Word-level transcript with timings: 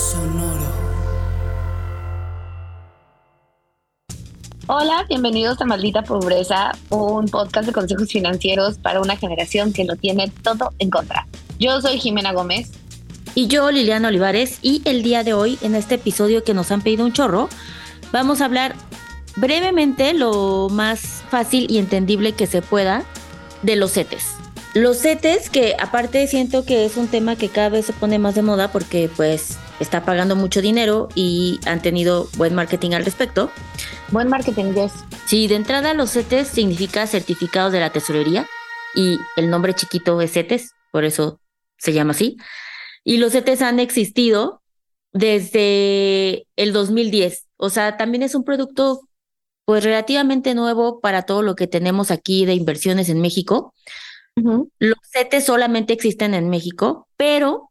Sonoro. 0.00 0.64
Hola, 4.66 5.04
bienvenidos 5.10 5.60
a 5.60 5.66
Maldita 5.66 6.02
Pobreza, 6.02 6.72
un 6.88 7.26
podcast 7.26 7.66
de 7.66 7.74
consejos 7.74 8.08
financieros 8.08 8.78
para 8.78 9.02
una 9.02 9.16
generación 9.18 9.74
que 9.74 9.84
lo 9.84 9.96
tiene 9.96 10.32
todo 10.42 10.72
en 10.78 10.88
contra. 10.88 11.26
Yo 11.58 11.82
soy 11.82 11.98
Jimena 11.98 12.32
Gómez. 12.32 12.70
Y 13.34 13.48
yo, 13.48 13.70
Liliana 13.70 14.08
Olivares, 14.08 14.58
y 14.62 14.80
el 14.86 15.02
día 15.02 15.22
de 15.22 15.34
hoy, 15.34 15.58
en 15.60 15.74
este 15.74 15.96
episodio 15.96 16.44
que 16.44 16.54
nos 16.54 16.70
han 16.70 16.80
pedido 16.80 17.04
un 17.04 17.12
chorro, 17.12 17.50
vamos 18.10 18.40
a 18.40 18.46
hablar 18.46 18.74
brevemente, 19.36 20.14
lo 20.14 20.68
más 20.70 21.22
fácil 21.28 21.66
y 21.68 21.76
entendible 21.76 22.32
que 22.32 22.46
se 22.46 22.62
pueda, 22.62 23.04
de 23.62 23.76
los 23.76 23.92
CETES. 23.92 24.39
Los 24.74 24.98
CETES, 24.98 25.50
que 25.50 25.74
aparte 25.80 26.26
siento 26.28 26.64
que 26.64 26.84
es 26.84 26.96
un 26.96 27.08
tema 27.08 27.34
que 27.34 27.48
cada 27.48 27.70
vez 27.70 27.86
se 27.86 27.92
pone 27.92 28.20
más 28.20 28.36
de 28.36 28.42
moda 28.42 28.70
porque 28.70 29.10
pues 29.16 29.58
está 29.80 30.04
pagando 30.04 30.36
mucho 30.36 30.62
dinero 30.62 31.08
y 31.16 31.58
han 31.66 31.82
tenido 31.82 32.28
buen 32.36 32.54
marketing 32.54 32.92
al 32.92 33.04
respecto. 33.04 33.50
Buen 34.12 34.28
marketing, 34.28 34.74
yes. 34.74 34.92
Sí, 35.26 35.48
de 35.48 35.56
entrada 35.56 35.92
los 35.94 36.12
CETES 36.12 36.46
significa 36.46 37.06
certificados 37.08 37.72
de 37.72 37.80
la 37.80 37.90
tesorería 37.90 38.46
y 38.94 39.18
el 39.36 39.50
nombre 39.50 39.74
chiquito 39.74 40.20
es 40.20 40.32
CETES, 40.32 40.70
por 40.92 41.04
eso 41.04 41.40
se 41.76 41.92
llama 41.92 42.12
así. 42.12 42.36
Y 43.02 43.16
los 43.16 43.32
CETES 43.32 43.62
han 43.62 43.80
existido 43.80 44.62
desde 45.12 46.46
el 46.54 46.72
2010. 46.72 47.48
O 47.56 47.70
sea, 47.70 47.96
también 47.96 48.22
es 48.22 48.36
un 48.36 48.44
producto 48.44 49.00
pues 49.64 49.82
relativamente 49.82 50.54
nuevo 50.54 51.00
para 51.00 51.22
todo 51.22 51.42
lo 51.42 51.54
que 51.54 51.66
tenemos 51.66 52.10
aquí 52.10 52.44
de 52.44 52.54
inversiones 52.54 53.08
en 53.08 53.20
México. 53.20 53.74
Los 54.78 54.98
CETES 55.12 55.44
solamente 55.44 55.92
existen 55.92 56.34
en 56.34 56.48
México, 56.48 57.08
pero 57.16 57.70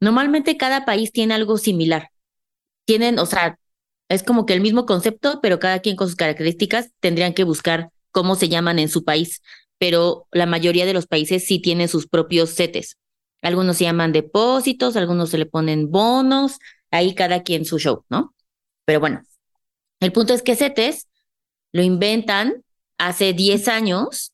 normalmente 0.00 0.56
cada 0.56 0.84
país 0.84 1.12
tiene 1.12 1.34
algo 1.34 1.58
similar. 1.58 2.10
Tienen, 2.84 3.18
o 3.18 3.26
sea, 3.26 3.58
es 4.08 4.22
como 4.22 4.46
que 4.46 4.52
el 4.52 4.60
mismo 4.60 4.86
concepto, 4.86 5.40
pero 5.40 5.58
cada 5.58 5.80
quien 5.80 5.96
con 5.96 6.08
sus 6.08 6.16
características 6.16 6.90
tendrían 7.00 7.34
que 7.34 7.44
buscar 7.44 7.90
cómo 8.10 8.34
se 8.34 8.48
llaman 8.48 8.78
en 8.78 8.88
su 8.88 9.04
país. 9.04 9.42
Pero 9.78 10.26
la 10.30 10.46
mayoría 10.46 10.86
de 10.86 10.92
los 10.92 11.06
países 11.06 11.44
sí 11.44 11.60
tienen 11.60 11.88
sus 11.88 12.06
propios 12.06 12.54
CETES. 12.54 12.98
Algunos 13.42 13.76
se 13.76 13.84
llaman 13.84 14.12
depósitos, 14.12 14.96
algunos 14.96 15.30
se 15.30 15.38
le 15.38 15.46
ponen 15.46 15.90
bonos, 15.90 16.58
ahí 16.90 17.14
cada 17.14 17.42
quien 17.42 17.64
su 17.64 17.78
show, 17.78 18.04
¿no? 18.08 18.34
Pero 18.84 19.00
bueno, 19.00 19.22
el 20.00 20.12
punto 20.12 20.34
es 20.34 20.42
que 20.42 20.56
CETES 20.56 21.08
lo 21.72 21.82
inventan 21.82 22.62
hace 22.98 23.32
10 23.32 23.68
años. 23.68 24.31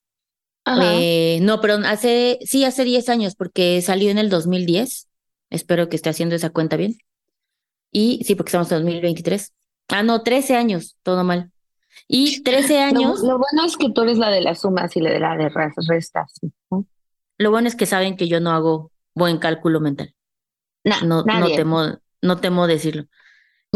Eh, 0.67 1.39
no, 1.43 1.61
pero 1.61 1.75
hace, 1.85 2.39
sí, 2.43 2.65
hace 2.65 2.85
10 2.85 3.09
años, 3.09 3.35
porque 3.35 3.81
salió 3.81 4.11
en 4.11 4.19
el 4.19 4.29
2010. 4.29 5.09
Espero 5.51 5.89
que 5.89 5.97
esté 5.97 6.11
haciendo 6.11 6.35
esa 6.35 6.51
cuenta 6.51 6.77
bien. 6.77 6.99
Y 7.91 8.23
sí, 8.25 8.35
porque 8.35 8.51
estamos 8.51 8.71
en 8.73 8.79
2023. 8.79 9.55
Ah, 9.89 10.03
no, 10.03 10.23
13 10.23 10.57
años, 10.57 10.99
todo 11.03 11.25
mal. 11.25 11.51
Y 12.07 12.43
13 12.43 12.81
años. 12.81 13.21
Lo, 13.23 13.39
bueno 13.39 13.65
es 13.67 13.77
que 13.77 13.91
tú 13.91 14.03
eres 14.03 14.19
la 14.19 14.31
de 14.31 14.43
las 14.43 14.61
sumas 14.61 14.95
y 14.97 15.01
la 15.01 15.11
de 15.11 15.21
la 15.21 15.37
de 15.37 15.49
restas. 15.49 16.35
Lo 17.39 17.51
bueno 17.51 17.69
es 17.69 17.75
que 17.75 17.87
saben 17.87 18.17
que 18.17 18.29
yo 18.29 18.41
no 18.41 18.51
hago 18.51 18.93
buen 19.15 19.39
cálculo 19.39 19.81
mental. 19.81 20.15
no, 20.85 21.23
no, 21.25 21.47
temo, 21.57 21.99
no 22.21 22.39
temo 22.39 22.67
decirlo. 22.67 23.05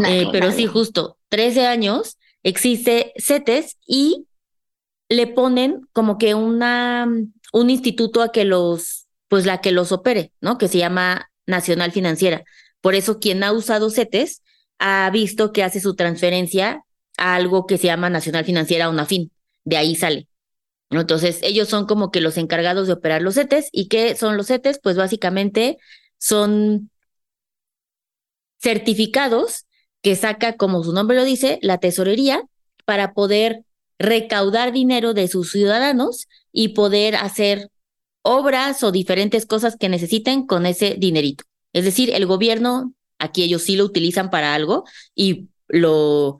Eh, 0.05 0.27
pero 0.31 0.51
sí, 0.51 0.65
justo, 0.65 1.17
13 1.29 1.67
años 1.67 2.17
existe 2.41 3.13
CETES 3.17 3.77
y 3.85 4.27
le 5.09 5.27
ponen 5.27 5.87
como 5.93 6.17
que 6.17 6.33
una, 6.35 7.07
un 7.53 7.69
instituto 7.69 8.21
a 8.21 8.31
que 8.31 8.45
los, 8.45 9.07
pues 9.27 9.45
la 9.45 9.61
que 9.61 9.71
los 9.71 9.91
opere, 9.91 10.31
¿no? 10.41 10.57
Que 10.57 10.67
se 10.67 10.77
llama 10.77 11.29
Nacional 11.45 11.91
Financiera. 11.91 12.43
Por 12.81 12.95
eso 12.95 13.19
quien 13.19 13.43
ha 13.43 13.51
usado 13.51 13.89
CETES 13.89 14.41
ha 14.79 15.09
visto 15.11 15.53
que 15.53 15.63
hace 15.63 15.79
su 15.79 15.95
transferencia 15.95 16.83
a 17.17 17.35
algo 17.35 17.65
que 17.65 17.77
se 17.77 17.87
llama 17.87 18.09
Nacional 18.09 18.45
Financiera 18.45 18.89
o 18.89 18.93
NAFIN. 18.93 19.31
De 19.63 19.77
ahí 19.77 19.95
sale. 19.95 20.27
Entonces, 20.89 21.39
ellos 21.41 21.69
son 21.69 21.85
como 21.85 22.11
que 22.11 22.21
los 22.21 22.37
encargados 22.37 22.87
de 22.87 22.93
operar 22.93 23.21
los 23.21 23.35
CETES. 23.35 23.69
¿Y 23.71 23.87
qué 23.87 24.15
son 24.15 24.37
los 24.37 24.47
CETES? 24.47 24.79
Pues 24.81 24.97
básicamente 24.97 25.77
son 26.17 26.91
certificados 28.61 29.65
que 30.01 30.15
saca, 30.15 30.57
como 30.57 30.83
su 30.83 30.93
nombre 30.93 31.17
lo 31.17 31.23
dice, 31.23 31.59
la 31.61 31.79
tesorería 31.79 32.43
para 32.85 33.13
poder 33.13 33.63
recaudar 33.99 34.71
dinero 34.71 35.13
de 35.13 35.27
sus 35.27 35.51
ciudadanos 35.51 36.27
y 36.51 36.69
poder 36.69 37.15
hacer 37.15 37.69
obras 38.21 38.83
o 38.83 38.91
diferentes 38.91 39.45
cosas 39.45 39.75
que 39.77 39.89
necesiten 39.89 40.45
con 40.45 40.65
ese 40.65 40.95
dinerito. 40.97 41.43
Es 41.73 41.85
decir, 41.85 42.11
el 42.13 42.25
gobierno, 42.25 42.93
aquí 43.19 43.43
ellos 43.43 43.63
sí 43.63 43.75
lo 43.75 43.85
utilizan 43.85 44.29
para 44.29 44.53
algo 44.53 44.85
y 45.15 45.49
lo, 45.67 46.37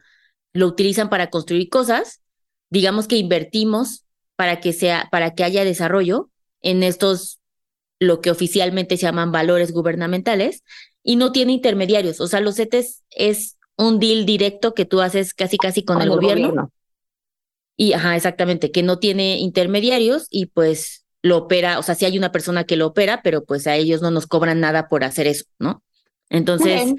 lo 0.54 0.68
utilizan 0.68 1.10
para 1.10 1.30
construir 1.30 1.70
cosas. 1.70 2.22
Digamos 2.70 3.08
que 3.08 3.18
invertimos 3.18 4.06
para 4.36 4.60
que 4.60 4.74
sea, 4.74 5.10
para 5.12 5.34
que 5.34 5.44
haya 5.44 5.64
desarrollo 5.64 6.30
en 6.62 6.84
estos, 6.84 7.40
lo 8.00 8.22
que 8.22 8.32
oficialmente 8.32 8.98
se 8.98 9.04
llaman 9.04 9.32
valores 9.32 9.72
gubernamentales, 9.72 10.64
y 11.04 11.18
no 11.18 11.32
tiene 11.32 11.52
intermediarios. 11.52 12.22
O 12.22 12.28
sea, 12.28 12.40
los 12.40 12.56
CETES 12.56 13.04
es 13.12 13.58
un 13.76 14.00
deal 14.00 14.26
directo 14.26 14.74
que 14.74 14.86
tú 14.86 15.02
haces 15.02 15.34
casi 15.34 15.58
casi 15.58 15.84
con, 15.84 16.02
el, 16.02 16.10
gobierno. 16.10 16.72
Y, 17.76 17.94
ajá, 17.94 18.16
exactamente, 18.16 18.72
que 18.72 18.84
no 18.84 19.00
tiene 19.00 19.38
intermediarios 19.40 20.28
y 20.30 20.48
pues 20.48 21.06
lo 21.22 21.38
opera, 21.38 21.80
o 21.80 21.84
sea, 21.84 21.96
sí 21.96 22.06
hay 22.06 22.18
una 22.18 22.32
persona 22.32 22.66
que 22.66 22.76
lo 22.76 22.88
opera, 22.88 23.22
pero 23.24 23.46
pues 23.46 23.66
a 23.66 23.76
ellos 23.76 24.02
no 24.02 24.12
nos 24.12 24.28
cobran 24.28 24.60
nada 24.60 24.90
por 24.90 25.04
hacer 25.04 25.28
eso, 25.28 25.46
¿no? 25.60 25.84
Entonces... 26.30 26.94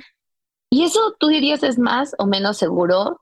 ¿Y 0.70 0.82
eso 0.82 1.14
tú 1.20 1.28
dirías 1.28 1.62
es 1.62 1.78
más 1.78 2.14
o 2.18 2.26
menos 2.26 2.56
seguro 2.56 3.20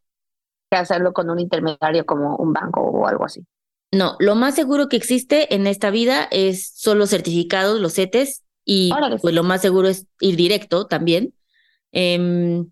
que 0.70 0.78
hacerlo 0.78 1.12
con 1.12 1.28
un 1.28 1.38
intermediario 1.38 2.06
como 2.06 2.36
un 2.36 2.54
banco 2.54 2.80
o 2.80 3.06
algo 3.06 3.26
así? 3.26 3.44
No, 3.90 4.16
lo 4.20 4.34
más 4.34 4.54
seguro 4.54 4.88
que 4.88 4.96
existe 4.96 5.54
en 5.54 5.66
esta 5.66 5.90
vida 5.90 6.26
es 6.30 6.72
solo 6.74 7.06
certificados, 7.06 7.78
los 7.78 7.94
CETES, 7.94 8.42
y 8.64 8.90
pues 9.20 9.34
lo 9.34 9.42
más 9.42 9.60
seguro 9.60 9.88
es 9.88 10.06
ir 10.20 10.36
directo 10.36 10.86
también. 10.86 11.34
Em, 11.90 12.70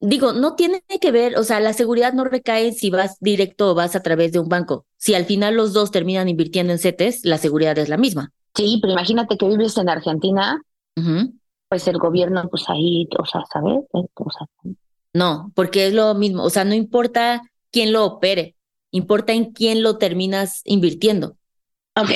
digo, 0.00 0.32
no 0.32 0.54
tiene 0.54 0.82
que 1.00 1.10
ver, 1.10 1.36
o 1.36 1.44
sea, 1.44 1.60
la 1.60 1.72
seguridad 1.72 2.12
no 2.12 2.24
recae 2.24 2.72
si 2.72 2.90
vas 2.90 3.16
directo 3.20 3.70
o 3.70 3.74
vas 3.74 3.96
a 3.96 4.02
través 4.02 4.32
de 4.32 4.38
un 4.38 4.48
banco. 4.48 4.86
Si 4.96 5.14
al 5.14 5.24
final 5.24 5.56
los 5.56 5.72
dos 5.72 5.90
terminan 5.90 6.28
invirtiendo 6.28 6.72
en 6.72 6.78
CETES, 6.78 7.24
la 7.24 7.38
seguridad 7.38 7.78
es 7.78 7.88
la 7.88 7.96
misma. 7.96 8.32
Sí, 8.54 8.78
pero 8.80 8.92
imagínate 8.92 9.36
que 9.36 9.46
vives 9.46 9.76
en 9.76 9.88
Argentina, 9.88 10.60
pues 11.68 11.86
el 11.86 11.98
gobierno, 11.98 12.48
pues 12.50 12.64
ahí, 12.68 13.08
o 13.18 13.24
sea, 13.24 13.42
¿sabes? 13.52 13.80
no, 15.12 15.52
porque 15.54 15.86
es 15.86 15.94
lo 15.94 16.14
mismo, 16.14 16.42
o 16.42 16.50
sea, 16.50 16.64
no 16.64 16.74
importa 16.74 17.42
quién 17.70 17.92
lo 17.92 18.04
opere, 18.04 18.56
importa 18.90 19.32
en 19.32 19.52
quién 19.52 19.82
lo 19.82 19.98
terminas 19.98 20.62
invirtiendo. 20.64 21.36
Ok. 21.96 22.10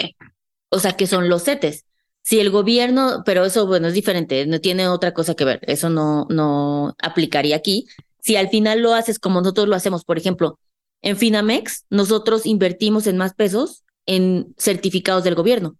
O 0.71 0.79
sea, 0.79 0.97
que 0.97 1.07
son 1.07 1.29
los 1.29 1.45
CETES. 1.45 1.85
Si 2.23 2.39
el 2.39 2.51
gobierno, 2.51 3.23
pero 3.27 3.45
eso, 3.45 3.67
bueno, 3.67 3.89
es 3.89 3.95
diferente, 3.95 4.47
no 4.47 4.61
tiene 4.61 4.89
otra 4.89 5.13
cosa 5.13 5.35
que 5.35 5.45
ver, 5.45 5.61
eso 5.63 5.91
no, 5.91 6.27
no 6.31 6.95
aplicaría 7.03 7.57
aquí. 7.57 7.87
Si 8.21 8.37
al 8.37 8.49
final 8.49 8.81
lo 8.81 8.95
haces 8.95 9.19
como 9.19 9.41
nosotros 9.41 9.69
lo 9.69 9.75
hacemos, 9.75 10.05
por 10.05 10.19
ejemplo, 10.19 10.59
en 11.03 11.17
Finamex, 11.17 11.85
nosotros 11.91 12.47
invertimos 12.47 13.09
en 13.09 13.17
más 13.17 13.35
pesos 13.35 13.83
en 14.07 14.55
certificados 14.57 15.25
del 15.25 15.35
gobierno. 15.35 15.77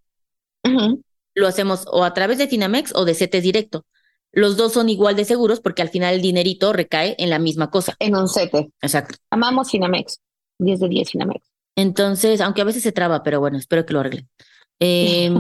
Lo 1.35 1.47
hacemos 1.47 1.85
o 1.91 2.05
a 2.05 2.13
través 2.13 2.39
de 2.39 2.49
Finamex 2.49 2.93
o 2.95 3.05
de 3.05 3.15
CETES 3.15 3.43
directo. 3.43 3.85
Los 4.33 4.57
dos 4.57 4.73
son 4.73 4.89
igual 4.89 5.15
de 5.15 5.25
seguros 5.25 5.61
porque 5.61 5.83
al 5.83 5.91
final 5.91 6.15
el 6.15 6.23
dinerito 6.23 6.73
recae 6.73 7.15
en 7.19 7.31
la 7.31 7.39
misma 7.39 7.71
cosa. 7.71 7.95
En 7.99 8.17
un 8.17 8.29
CETE. 8.29 8.71
Exacto. 8.81 9.17
Amamos 9.31 9.71
Finamex. 9.71 10.21
10 10.59 10.81
de 10.81 10.89
10 10.89 11.11
Finamex. 11.11 11.53
Entonces, 11.77 12.41
aunque 12.41 12.63
a 12.63 12.65
veces 12.65 12.83
se 12.83 12.93
traba, 12.93 13.23
pero 13.23 13.41
bueno, 13.41 13.59
espero 13.59 13.87
que 13.87 13.93
lo 13.93 14.01
arreglen. 14.01 14.29
Eh, 14.85 15.31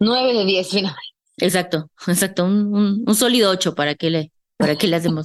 9 0.00 0.34
de 0.34 0.44
10 0.44 0.68
finalmente. 0.68 1.02
Exacto, 1.38 1.90
exacto, 2.06 2.44
un, 2.44 3.04
un, 3.06 3.14
sólido 3.14 3.50
8 3.50 3.74
para 3.74 3.94
que 3.94 4.10
le, 4.10 4.32
para 4.56 4.76
que 4.76 4.86
le 4.86 4.96
hacemos. 4.96 5.24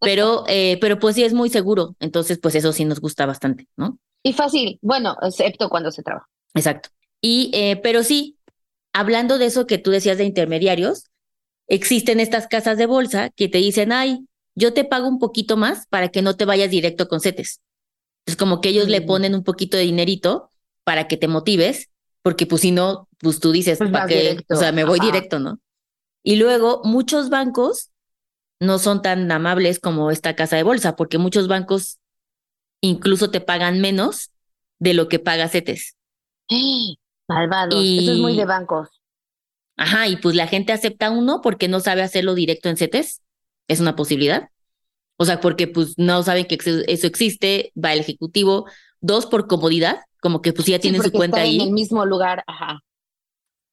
pero, 0.00 0.44
eh, 0.48 0.78
pero 0.80 0.98
pues 0.98 1.14
sí 1.14 1.24
es 1.24 1.32
muy 1.32 1.48
seguro, 1.48 1.94
entonces 2.00 2.38
pues 2.42 2.54
eso 2.54 2.72
sí 2.72 2.84
nos 2.84 3.00
gusta 3.00 3.26
bastante, 3.26 3.68
¿no? 3.76 3.98
Y 4.22 4.32
fácil, 4.32 4.78
bueno, 4.82 5.16
excepto 5.22 5.68
cuando 5.68 5.90
se 5.92 6.02
trabaja. 6.02 6.26
Exacto. 6.54 6.88
Y, 7.20 7.50
eh, 7.54 7.76
pero 7.76 8.02
sí, 8.02 8.36
hablando 8.92 9.38
de 9.38 9.46
eso 9.46 9.66
que 9.66 9.78
tú 9.78 9.90
decías 9.90 10.18
de 10.18 10.24
intermediarios, 10.24 11.04
existen 11.68 12.20
estas 12.20 12.48
casas 12.48 12.76
de 12.76 12.86
bolsa 12.86 13.30
que 13.30 13.48
te 13.48 13.58
dicen, 13.58 13.92
ay, 13.92 14.26
yo 14.56 14.72
te 14.72 14.84
pago 14.84 15.08
un 15.08 15.18
poquito 15.18 15.56
más 15.56 15.86
para 15.88 16.08
que 16.08 16.22
no 16.22 16.36
te 16.36 16.44
vayas 16.44 16.70
directo 16.70 17.08
con 17.08 17.20
CETES. 17.20 17.60
Es 18.26 18.36
como 18.36 18.60
que 18.60 18.70
ellos 18.70 18.88
le 18.88 19.00
mm. 19.02 19.06
ponen 19.06 19.34
un 19.34 19.44
poquito 19.44 19.76
de 19.76 19.84
dinerito 19.84 20.50
para 20.84 21.06
que 21.06 21.16
te 21.16 21.28
motives 21.28 21.90
porque 22.24 22.46
pues 22.46 22.62
si 22.62 22.70
no, 22.70 23.06
pues 23.24 23.40
tú 23.40 23.50
dices, 23.50 23.78
pues 23.78 23.90
¿para 23.90 24.06
qué? 24.06 24.44
O 24.48 24.54
sea, 24.54 24.70
me 24.70 24.84
voy 24.84 25.00
directo, 25.00 25.40
¿no? 25.40 25.58
Y 26.22 26.36
luego 26.36 26.82
muchos 26.84 27.28
bancos 27.30 27.90
no 28.60 28.78
son 28.78 29.02
tan 29.02 29.30
amables 29.32 29.80
como 29.80 30.12
esta 30.12 30.36
casa 30.36 30.56
de 30.56 30.62
bolsa, 30.62 30.94
porque 30.94 31.18
muchos 31.18 31.48
bancos 31.48 31.98
incluso 32.80 33.30
te 33.30 33.40
pagan 33.40 33.80
menos 33.80 34.30
de 34.78 34.94
lo 34.94 35.08
que 35.08 35.18
paga 35.18 35.48
CETES. 35.48 35.96
Malvados, 37.28 37.82
eso 37.82 38.12
es 38.12 38.18
muy 38.18 38.36
de 38.36 38.44
bancos. 38.44 38.88
Ajá, 39.76 40.06
y 40.06 40.16
pues 40.16 40.36
la 40.36 40.46
gente 40.46 40.72
acepta 40.72 41.10
uno 41.10 41.40
porque 41.40 41.68
no 41.68 41.80
sabe 41.80 42.02
hacerlo 42.02 42.34
directo 42.34 42.68
en 42.68 42.76
CETES. 42.76 43.22
es 43.66 43.80
una 43.80 43.96
posibilidad. 43.96 44.50
O 45.16 45.24
sea, 45.24 45.40
porque 45.40 45.66
pues 45.66 45.94
no 45.96 46.22
saben 46.22 46.44
que 46.44 46.58
eso 46.86 47.06
existe, 47.06 47.72
va 47.82 47.92
el 47.92 48.00
ejecutivo. 48.00 48.66
Dos, 49.00 49.26
por 49.26 49.46
comodidad, 49.46 50.00
como 50.20 50.42
que 50.42 50.52
pues 50.52 50.66
ya 50.66 50.78
tienen 50.78 51.02
su 51.02 51.12
cuenta 51.12 51.40
ahí. 51.40 51.56
En 51.56 51.68
el 51.68 51.72
mismo 51.72 52.04
lugar, 52.04 52.44
ajá. 52.46 52.80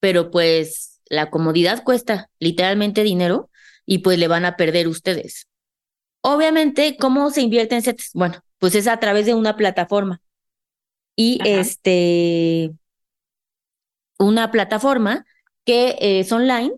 Pero 0.01 0.29
pues 0.29 1.01
la 1.05 1.29
comodidad 1.29 1.85
cuesta 1.85 2.29
literalmente 2.39 3.03
dinero 3.03 3.49
y 3.85 3.99
pues 3.99 4.19
le 4.19 4.27
van 4.27 4.43
a 4.43 4.57
perder 4.57 4.89
ustedes. 4.89 5.47
Obviamente, 6.21 6.97
¿cómo 6.99 7.31
se 7.31 7.41
invierte 7.41 7.75
en 7.75 7.81
CETES? 7.81 8.11
Bueno, 8.13 8.43
pues 8.59 8.75
es 8.75 8.87
a 8.87 8.99
través 8.99 9.25
de 9.25 9.33
una 9.33 9.55
plataforma. 9.55 10.21
Y 11.15 11.39
este, 11.45 12.71
una 14.19 14.51
plataforma 14.51 15.25
que 15.65 15.97
es 15.99 16.31
online 16.31 16.73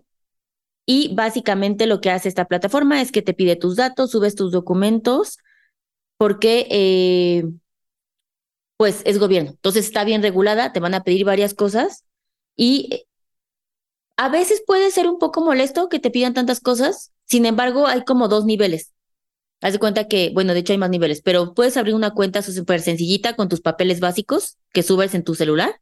y 0.86 1.14
básicamente 1.14 1.86
lo 1.86 2.00
que 2.00 2.10
hace 2.10 2.28
esta 2.28 2.46
plataforma 2.46 3.00
es 3.00 3.12
que 3.12 3.22
te 3.22 3.34
pide 3.34 3.56
tus 3.56 3.76
datos, 3.76 4.10
subes 4.10 4.34
tus 4.34 4.52
documentos, 4.52 5.38
porque 6.18 6.66
eh, 6.70 7.44
pues 8.76 9.02
es 9.04 9.18
gobierno. 9.18 9.50
Entonces 9.50 9.86
está 9.86 10.04
bien 10.04 10.22
regulada, 10.22 10.72
te 10.72 10.80
van 10.80 10.94
a 10.94 11.04
pedir 11.04 11.24
varias 11.24 11.54
cosas 11.54 12.04
y 12.56 12.88
eh, 12.92 13.06
a 14.16 14.28
veces 14.28 14.62
puede 14.66 14.90
ser 14.90 15.08
un 15.08 15.18
poco 15.18 15.40
molesto 15.44 15.88
que 15.88 15.98
te 15.98 16.10
pidan 16.10 16.34
tantas 16.34 16.60
cosas, 16.60 17.12
sin 17.24 17.46
embargo 17.46 17.86
hay 17.86 18.04
como 18.04 18.28
dos 18.28 18.44
niveles. 18.44 18.92
Haz 19.60 19.72
de 19.72 19.78
cuenta 19.78 20.08
que, 20.08 20.30
bueno, 20.34 20.52
de 20.52 20.60
hecho 20.60 20.72
hay 20.72 20.78
más 20.78 20.90
niveles, 20.90 21.22
pero 21.22 21.54
puedes 21.54 21.76
abrir 21.76 21.94
una 21.94 22.12
cuenta 22.12 22.42
súper 22.42 22.80
sencillita 22.80 23.34
con 23.34 23.48
tus 23.48 23.60
papeles 23.60 24.00
básicos 24.00 24.58
que 24.72 24.82
subes 24.82 25.14
en 25.14 25.24
tu 25.24 25.34
celular 25.34 25.80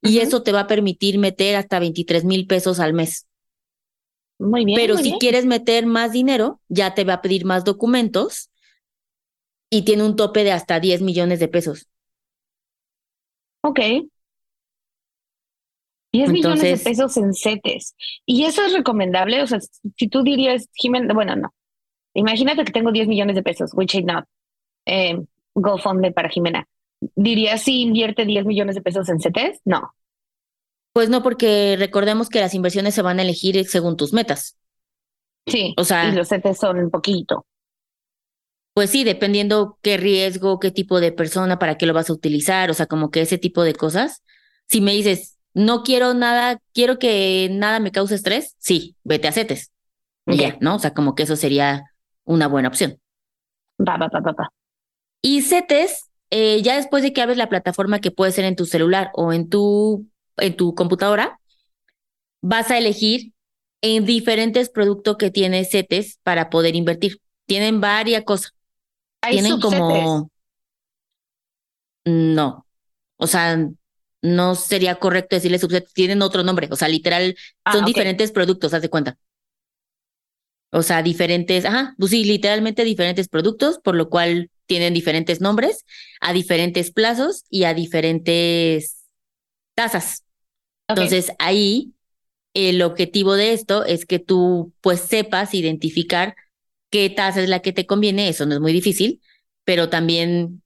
y 0.00 0.18
eso 0.18 0.42
te 0.42 0.52
va 0.52 0.60
a 0.60 0.66
permitir 0.66 1.18
meter 1.18 1.56
hasta 1.56 1.78
23 1.78 2.24
mil 2.24 2.46
pesos 2.46 2.80
al 2.80 2.94
mes. 2.94 3.26
Muy 4.38 4.64
bien. 4.64 4.76
Pero 4.76 4.96
si 4.96 5.18
quieres 5.18 5.44
meter 5.44 5.86
más 5.86 6.12
dinero, 6.12 6.60
ya 6.68 6.94
te 6.94 7.04
va 7.04 7.14
a 7.14 7.22
pedir 7.22 7.44
más 7.44 7.64
documentos 7.64 8.50
y 9.70 9.82
tiene 9.82 10.04
un 10.04 10.16
tope 10.16 10.44
de 10.44 10.52
hasta 10.52 10.80
10 10.80 11.02
millones 11.02 11.40
de 11.40 11.48
pesos. 11.48 11.88
Ok. 13.62 13.80
10 16.18 16.32
millones 16.32 16.62
de 16.62 16.76
pesos 16.78 17.16
en 17.16 17.32
CETES. 17.32 17.94
¿Y 18.26 18.44
eso 18.44 18.64
es 18.64 18.72
recomendable? 18.72 19.40
O 19.42 19.46
sea, 19.46 19.60
si 19.60 20.08
tú 20.08 20.22
dirías, 20.22 20.68
Jiménez, 20.74 21.14
bueno, 21.14 21.36
no. 21.36 21.54
Imagínate 22.14 22.64
que 22.64 22.72
tengo 22.72 22.90
10 22.90 23.06
millones 23.06 23.36
de 23.36 23.42
pesos, 23.42 23.70
which 23.74 23.94
is 23.94 24.04
not. 24.04 24.24
Eh, 24.84 25.16
GoFundMe 25.54 26.12
para 26.12 26.28
Jimena. 26.28 26.66
¿Dirías 27.14 27.62
si 27.62 27.82
invierte 27.82 28.24
10 28.24 28.46
millones 28.46 28.74
de 28.74 28.82
pesos 28.82 29.08
en 29.08 29.20
CETES? 29.20 29.60
No. 29.64 29.94
Pues 30.92 31.08
no, 31.08 31.22
porque 31.22 31.76
recordemos 31.78 32.28
que 32.28 32.40
las 32.40 32.54
inversiones 32.54 32.94
se 32.94 33.02
van 33.02 33.20
a 33.20 33.22
elegir 33.22 33.64
según 33.68 33.96
tus 33.96 34.12
metas. 34.12 34.56
Sí, 35.46 35.74
o 35.76 35.84
sea, 35.84 36.08
y 36.08 36.12
los 36.12 36.28
CETES 36.28 36.58
son 36.58 36.78
un 36.78 36.90
poquito. 36.90 37.46
Pues 38.74 38.90
sí, 38.90 39.04
dependiendo 39.04 39.78
qué 39.82 39.96
riesgo, 39.96 40.58
qué 40.58 40.72
tipo 40.72 41.00
de 41.00 41.12
persona, 41.12 41.58
para 41.58 41.78
qué 41.78 41.86
lo 41.86 41.94
vas 41.94 42.10
a 42.10 42.12
utilizar, 42.12 42.70
o 42.70 42.74
sea, 42.74 42.86
como 42.86 43.10
que 43.10 43.20
ese 43.20 43.38
tipo 43.38 43.62
de 43.62 43.74
cosas. 43.74 44.24
Si 44.66 44.80
me 44.80 44.92
dices, 44.92 45.37
no 45.58 45.82
quiero 45.82 46.14
nada, 46.14 46.60
quiero 46.72 46.98
que 47.00 47.48
nada 47.50 47.80
me 47.80 47.90
cause 47.90 48.14
estrés, 48.14 48.54
sí, 48.58 48.96
vete 49.02 49.26
a 49.26 49.32
CETES. 49.32 49.72
Ya, 50.26 50.56
¿no? 50.60 50.76
O 50.76 50.78
sea, 50.78 50.94
como 50.94 51.14
que 51.14 51.24
eso 51.24 51.34
sería 51.34 51.84
una 52.24 52.46
buena 52.46 52.68
opción. 52.68 53.00
Va, 53.80 53.96
va, 53.96 54.08
va, 54.08 54.20
va, 54.20 54.52
Y 55.20 55.42
CETES, 55.42 56.10
eh, 56.30 56.62
ya 56.62 56.76
después 56.76 57.02
de 57.02 57.12
que 57.12 57.22
abres 57.22 57.38
la 57.38 57.48
plataforma 57.48 58.00
que 58.00 58.12
puede 58.12 58.30
ser 58.30 58.44
en 58.44 58.54
tu 58.54 58.66
celular 58.66 59.10
o 59.14 59.32
en 59.32 59.48
tu 59.48 60.06
en 60.36 60.56
tu 60.56 60.76
computadora, 60.76 61.40
vas 62.40 62.70
a 62.70 62.78
elegir 62.78 63.32
en 63.82 64.04
diferentes 64.04 64.70
productos 64.70 65.16
que 65.16 65.32
tiene 65.32 65.64
CETES 65.64 66.20
para 66.22 66.50
poder 66.50 66.76
invertir. 66.76 67.20
Tienen 67.46 67.80
varias 67.80 68.22
cosas. 68.22 68.54
Tienen 69.28 69.60
como... 69.60 70.30
No. 72.04 72.64
O 73.16 73.26
sea, 73.26 73.68
no 74.22 74.54
sería 74.54 74.96
correcto 74.96 75.36
decirle 75.36 75.58
subset, 75.58 75.86
tienen 75.92 76.22
otro 76.22 76.42
nombre. 76.42 76.68
O 76.70 76.76
sea, 76.76 76.88
literal, 76.88 77.36
ah, 77.64 77.72
son 77.72 77.84
diferentes 77.84 78.32
productos, 78.32 78.74
haz 78.74 78.82
de 78.82 78.90
cuenta. 78.90 79.16
O 80.70 80.82
sea, 80.82 81.02
diferentes, 81.02 81.64
ajá, 81.64 81.94
pues 81.98 82.10
sí, 82.10 82.24
literalmente 82.24 82.84
diferentes 82.84 83.28
productos, 83.28 83.78
por 83.78 83.94
lo 83.94 84.10
cual 84.10 84.50
tienen 84.66 84.92
diferentes 84.92 85.40
nombres, 85.40 85.84
a 86.20 86.32
diferentes 86.32 86.90
plazos 86.90 87.44
y 87.48 87.64
a 87.64 87.72
diferentes 87.72 89.04
tasas. 89.74 90.24
Entonces 90.88 91.32
ahí 91.38 91.94
el 92.54 92.82
objetivo 92.82 93.34
de 93.34 93.52
esto 93.52 93.84
es 93.84 94.04
que 94.04 94.18
tú 94.18 94.72
pues 94.80 95.00
sepas 95.00 95.54
identificar 95.54 96.34
qué 96.90 97.10
tasa 97.10 97.42
es 97.42 97.48
la 97.48 97.60
que 97.60 97.72
te 97.72 97.86
conviene, 97.86 98.28
eso 98.28 98.46
no 98.46 98.54
es 98.54 98.60
muy 98.60 98.72
difícil, 98.72 99.20
pero 99.64 99.88
también 99.88 100.62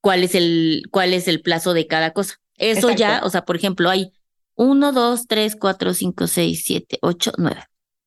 cuál 0.00 0.24
es 0.24 0.34
el, 0.34 0.82
cuál 0.90 1.14
es 1.14 1.28
el 1.28 1.40
plazo 1.40 1.72
de 1.72 1.86
cada 1.86 2.12
cosa. 2.12 2.39
Eso 2.60 2.90
ya, 2.90 3.22
o 3.24 3.30
sea, 3.30 3.44
por 3.44 3.56
ejemplo, 3.56 3.90
hay 3.90 4.12
uno, 4.54 4.92
dos, 4.92 5.26
tres, 5.26 5.56
cuatro, 5.56 5.94
cinco, 5.94 6.26
seis, 6.26 6.62
siete, 6.64 6.98
ocho, 7.02 7.32
nueve. 7.38 7.64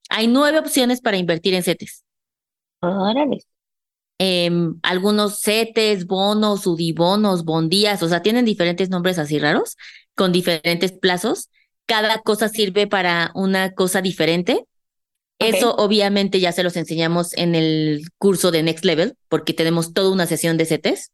Hay 0.10 0.28
nueve 0.28 0.60
opciones 0.60 1.02
para 1.02 1.18
invertir 1.18 1.54
en 1.54 1.64
CETES. 1.64 2.04
Órale. 2.82 3.40
Em, 4.20 4.80
algunos 4.84 5.42
CETES, 5.42 6.06
bonos, 6.06 6.68
UDIBonos, 6.68 7.44
bondías, 7.44 8.04
o 8.04 8.08
sea, 8.08 8.22
tienen 8.22 8.46
diferentes 8.46 8.90
nombres 8.90 9.20
así 9.20 9.40
raros, 9.40 9.76
con 10.16 10.32
diferentes 10.32 10.92
plazos 10.92 11.50
cada 11.86 12.20
cosa 12.22 12.50
sirve 12.50 12.88
para 12.88 13.32
una 13.36 13.74
cosa 13.74 14.02
diferente. 14.02 14.66
Eso 15.40 15.76
obviamente 15.76 16.40
ya 16.40 16.54
se 16.54 16.64
los 16.64 16.78
enseñamos 16.78 17.34
en 17.34 17.54
el 17.56 18.04
curso 18.18 18.52
de 18.52 18.64
Next 18.64 18.86
Level, 18.86 19.18
porque 19.28 19.54
tenemos 19.54 19.94
toda 19.94 20.12
una 20.12 20.26
sesión 20.26 20.56
de 20.58 20.66
CETES. 20.66 21.12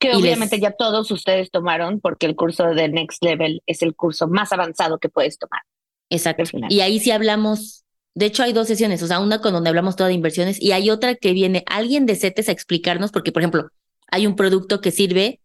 Que 0.00 0.14
obviamente 0.14 0.58
ya 0.58 0.72
todos 0.72 1.10
ustedes 1.10 1.52
tomaron, 1.52 2.00
porque 2.00 2.26
el 2.26 2.34
curso 2.34 2.64
de 2.64 2.88
Next 2.88 3.22
Level 3.22 3.62
es 3.66 3.82
el 3.82 3.94
curso 3.94 4.26
más 4.26 4.50
avanzado 4.52 4.98
que 4.98 5.08
puedes 5.08 5.38
tomar. 5.38 5.60
Exacto. 6.08 6.42
Y 6.68 6.80
ahí 6.80 6.98
sí 6.98 7.12
hablamos, 7.12 7.84
de 8.14 8.26
hecho 8.26 8.42
hay 8.42 8.52
dos 8.52 8.66
sesiones, 8.66 9.02
o 9.02 9.06
sea, 9.06 9.20
una 9.20 9.40
con 9.40 9.52
donde 9.52 9.68
hablamos 9.68 9.96
toda 9.96 10.08
de 10.08 10.14
inversiones 10.14 10.60
y 10.60 10.72
hay 10.72 10.90
otra 10.90 11.14
que 11.14 11.32
viene 11.32 11.62
alguien 11.66 12.06
de 12.06 12.16
CETES 12.16 12.48
a 12.48 12.52
explicarnos, 12.52 13.12
porque 13.12 13.30
por 13.30 13.42
ejemplo, 13.42 13.68
hay 14.10 14.26
un 14.26 14.34
producto 14.34 14.80
que 14.80 14.90
sirve, 14.90 15.40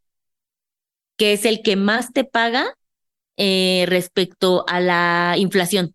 que 1.17 1.33
es 1.33 1.45
el 1.45 1.61
que 1.61 1.75
más 1.75 2.13
te 2.13 2.23
paga 2.23 2.65
eh, 3.37 3.85
respecto 3.87 4.63
a 4.67 4.79
la 4.79 5.35
inflación. 5.37 5.93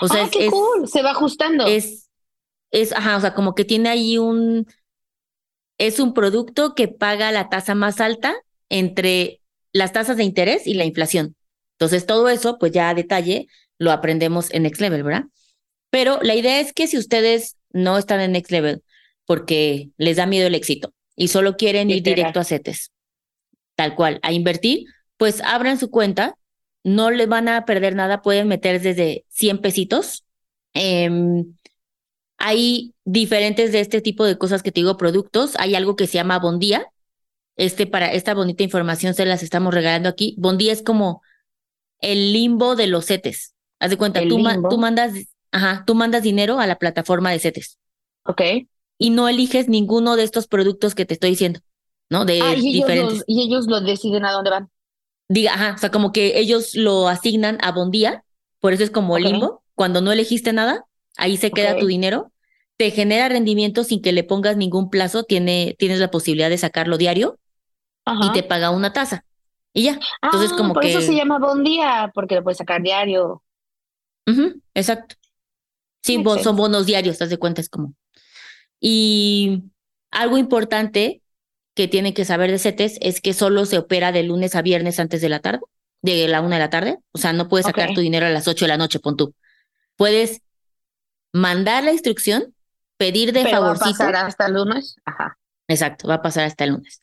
O 0.00 0.08
sea, 0.08 0.24
ah, 0.24 0.28
qué 0.30 0.48
cool. 0.48 0.88
Se 0.88 1.02
va 1.02 1.10
ajustando. 1.10 1.66
Es, 1.66 2.08
es, 2.70 2.92
ajá, 2.92 3.16
o 3.16 3.20
sea, 3.20 3.34
como 3.34 3.54
que 3.54 3.64
tiene 3.64 3.88
ahí 3.88 4.18
un, 4.18 4.66
es 5.80 5.98
un 5.98 6.12
producto 6.12 6.74
que 6.74 6.88
paga 6.88 7.32
la 7.32 7.48
tasa 7.48 7.74
más 7.74 8.02
alta 8.02 8.36
entre 8.68 9.40
las 9.72 9.92
tasas 9.92 10.18
de 10.18 10.24
interés 10.24 10.66
y 10.66 10.74
la 10.74 10.84
inflación. 10.84 11.34
Entonces, 11.72 12.04
todo 12.04 12.28
eso, 12.28 12.58
pues 12.58 12.72
ya 12.72 12.90
a 12.90 12.94
detalle, 12.94 13.48
lo 13.78 13.90
aprendemos 13.90 14.52
en 14.52 14.64
Next 14.64 14.82
Level, 14.82 15.02
¿verdad? 15.02 15.24
Pero 15.88 16.18
la 16.20 16.34
idea 16.34 16.60
es 16.60 16.74
que 16.74 16.86
si 16.86 16.98
ustedes 16.98 17.56
no 17.72 17.96
están 17.96 18.20
en 18.20 18.32
Next 18.32 18.52
Level 18.52 18.82
porque 19.24 19.88
les 19.96 20.18
da 20.18 20.26
miedo 20.26 20.46
el 20.46 20.54
éxito 20.54 20.92
y 21.16 21.28
solo 21.28 21.56
quieren 21.56 21.90
ir 21.90 22.02
directo 22.02 22.40
a 22.40 22.44
CETES, 22.44 22.92
tal 23.74 23.94
cual, 23.94 24.20
a 24.22 24.32
invertir, 24.32 24.84
pues 25.16 25.40
abran 25.40 25.78
su 25.78 25.90
cuenta, 25.90 26.34
no 26.84 27.10
les 27.10 27.26
van 27.26 27.48
a 27.48 27.64
perder 27.64 27.94
nada, 27.94 28.20
pueden 28.20 28.48
meter 28.48 28.82
desde 28.82 29.24
100 29.30 29.58
pesitos. 29.62 30.24
Em, 30.74 31.54
hay 32.40 32.94
diferentes 33.04 33.70
de 33.70 33.78
este 33.80 34.00
tipo 34.00 34.24
de 34.24 34.36
cosas 34.36 34.62
que 34.62 34.72
te 34.72 34.80
digo, 34.80 34.96
productos. 34.96 35.54
Hay 35.58 35.76
algo 35.76 35.94
que 35.94 36.08
se 36.08 36.14
llama 36.14 36.40
Bondía. 36.40 36.86
Este, 37.56 37.86
para 37.86 38.12
esta 38.12 38.34
bonita 38.34 38.64
información 38.64 39.14
se 39.14 39.26
las 39.26 39.42
estamos 39.42 39.72
regalando 39.72 40.08
aquí. 40.08 40.34
Bondía 40.38 40.72
es 40.72 40.82
como 40.82 41.22
el 42.00 42.32
limbo 42.32 42.74
de 42.74 42.88
los 42.88 43.06
CETES. 43.06 43.54
Haz 43.78 43.90
de 43.90 43.96
cuenta, 43.96 44.20
tú, 44.26 44.42
tú, 44.68 44.78
mandas, 44.78 45.12
ajá, 45.52 45.84
tú 45.86 45.94
mandas 45.94 46.22
dinero 46.22 46.58
a 46.58 46.66
la 46.66 46.78
plataforma 46.78 47.30
de 47.30 47.38
CETES. 47.38 47.78
Ok. 48.24 48.42
Y 48.98 49.10
no 49.10 49.28
eliges 49.28 49.68
ninguno 49.68 50.16
de 50.16 50.24
estos 50.24 50.48
productos 50.48 50.94
que 50.94 51.06
te 51.06 51.14
estoy 51.14 51.30
diciendo, 51.30 51.60
¿no? 52.08 52.24
De 52.24 52.40
ah, 52.42 52.54
diferentes. 52.54 53.22
y 53.26 53.42
ellos 53.42 53.66
lo 53.66 53.80
deciden 53.80 54.24
a 54.24 54.32
dónde 54.32 54.50
van 54.50 54.70
diga, 55.30 55.54
ajá, 55.54 55.74
o 55.76 55.78
sea, 55.78 55.90
como 55.90 56.10
que 56.10 56.38
ellos 56.40 56.74
lo 56.74 57.08
asignan 57.08 57.58
a 57.62 57.70
Bondía, 57.70 58.24
por 58.58 58.72
eso 58.72 58.82
es 58.82 58.90
como 58.90 59.16
limbo, 59.16 59.62
cuando 59.76 60.00
no 60.00 60.10
elegiste 60.10 60.52
nada, 60.52 60.84
ahí 61.20 61.36
se 61.36 61.50
queda 61.50 61.78
tu 61.78 61.86
dinero, 61.86 62.32
te 62.76 62.90
genera 62.90 63.28
rendimiento 63.28 63.84
sin 63.84 64.00
que 64.00 64.12
le 64.12 64.24
pongas 64.24 64.56
ningún 64.56 64.88
plazo, 64.88 65.22
tiene, 65.22 65.76
tienes 65.78 66.00
la 66.00 66.10
posibilidad 66.10 66.48
de 66.48 66.58
sacarlo 66.58 66.96
diario 66.96 67.38
y 68.22 68.32
te 68.32 68.42
paga 68.42 68.70
una 68.70 68.92
tasa. 68.92 69.24
Y 69.72 69.84
ya. 69.84 70.00
Entonces, 70.22 70.50
ah, 70.52 70.56
como 70.56 70.72
por 70.72 70.82
que. 70.82 70.90
eso 70.90 71.02
se 71.02 71.14
llama 71.14 71.38
Bondía, 71.38 72.10
porque 72.14 72.34
lo 72.34 72.42
puedes 72.42 72.58
sacar 72.58 72.82
diario. 72.82 73.42
exacto. 74.74 75.16
Sí, 76.02 76.22
son 76.42 76.56
bonos 76.56 76.86
diarios, 76.86 77.18
das 77.18 77.28
de 77.28 77.36
cuenta, 77.36 77.60
es 77.60 77.68
como. 77.68 77.94
Y 78.80 79.64
algo 80.10 80.38
importante 80.38 81.22
que 81.74 81.86
tienen 81.86 82.14
que 82.14 82.24
saber 82.24 82.50
de 82.50 82.58
CETES 82.58 82.96
es 83.02 83.20
que 83.20 83.34
solo 83.34 83.66
se 83.66 83.76
opera 83.76 84.10
de 84.10 84.22
lunes 84.22 84.56
a 84.56 84.62
viernes 84.62 84.98
antes 84.98 85.20
de 85.20 85.28
la 85.28 85.40
tarde, 85.40 85.60
de 86.00 86.26
la 86.28 86.40
una 86.40 86.56
de 86.56 86.60
la 86.60 86.70
tarde. 86.70 86.98
O 87.12 87.18
sea, 87.18 87.34
no 87.34 87.48
puedes 87.48 87.66
sacar 87.66 87.92
tu 87.94 88.00
dinero 88.00 88.26
a 88.26 88.30
las 88.30 88.48
ocho 88.48 88.64
de 88.64 88.70
la 88.70 88.78
noche, 88.78 88.98
pon 89.00 89.18
tú. 89.18 89.34
Puedes 89.96 90.40
mandar 91.32 91.84
la 91.84 91.92
instrucción 91.92 92.54
pedir 92.96 93.32
de 93.32 93.44
Pero 93.44 93.60
va 93.62 93.72
a 93.72 93.74
favorcito. 93.74 93.98
pasar 93.98 94.16
hasta 94.16 94.46
el 94.46 94.54
lunes. 94.54 94.96
Ajá. 95.04 95.38
Exacto, 95.68 96.08
va 96.08 96.14
a 96.14 96.22
pasar 96.22 96.44
hasta 96.44 96.64
el 96.64 96.70
lunes. 96.70 97.02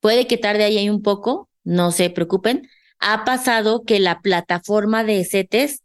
Puede 0.00 0.26
que 0.26 0.38
tarde 0.38 0.64
ahí 0.64 0.88
un 0.88 1.02
poco, 1.02 1.48
no 1.64 1.92
se 1.92 2.10
preocupen. 2.10 2.68
Ha 2.98 3.24
pasado 3.24 3.84
que 3.84 4.00
la 4.00 4.20
plataforma 4.20 5.04
de 5.04 5.24
CETES 5.24 5.82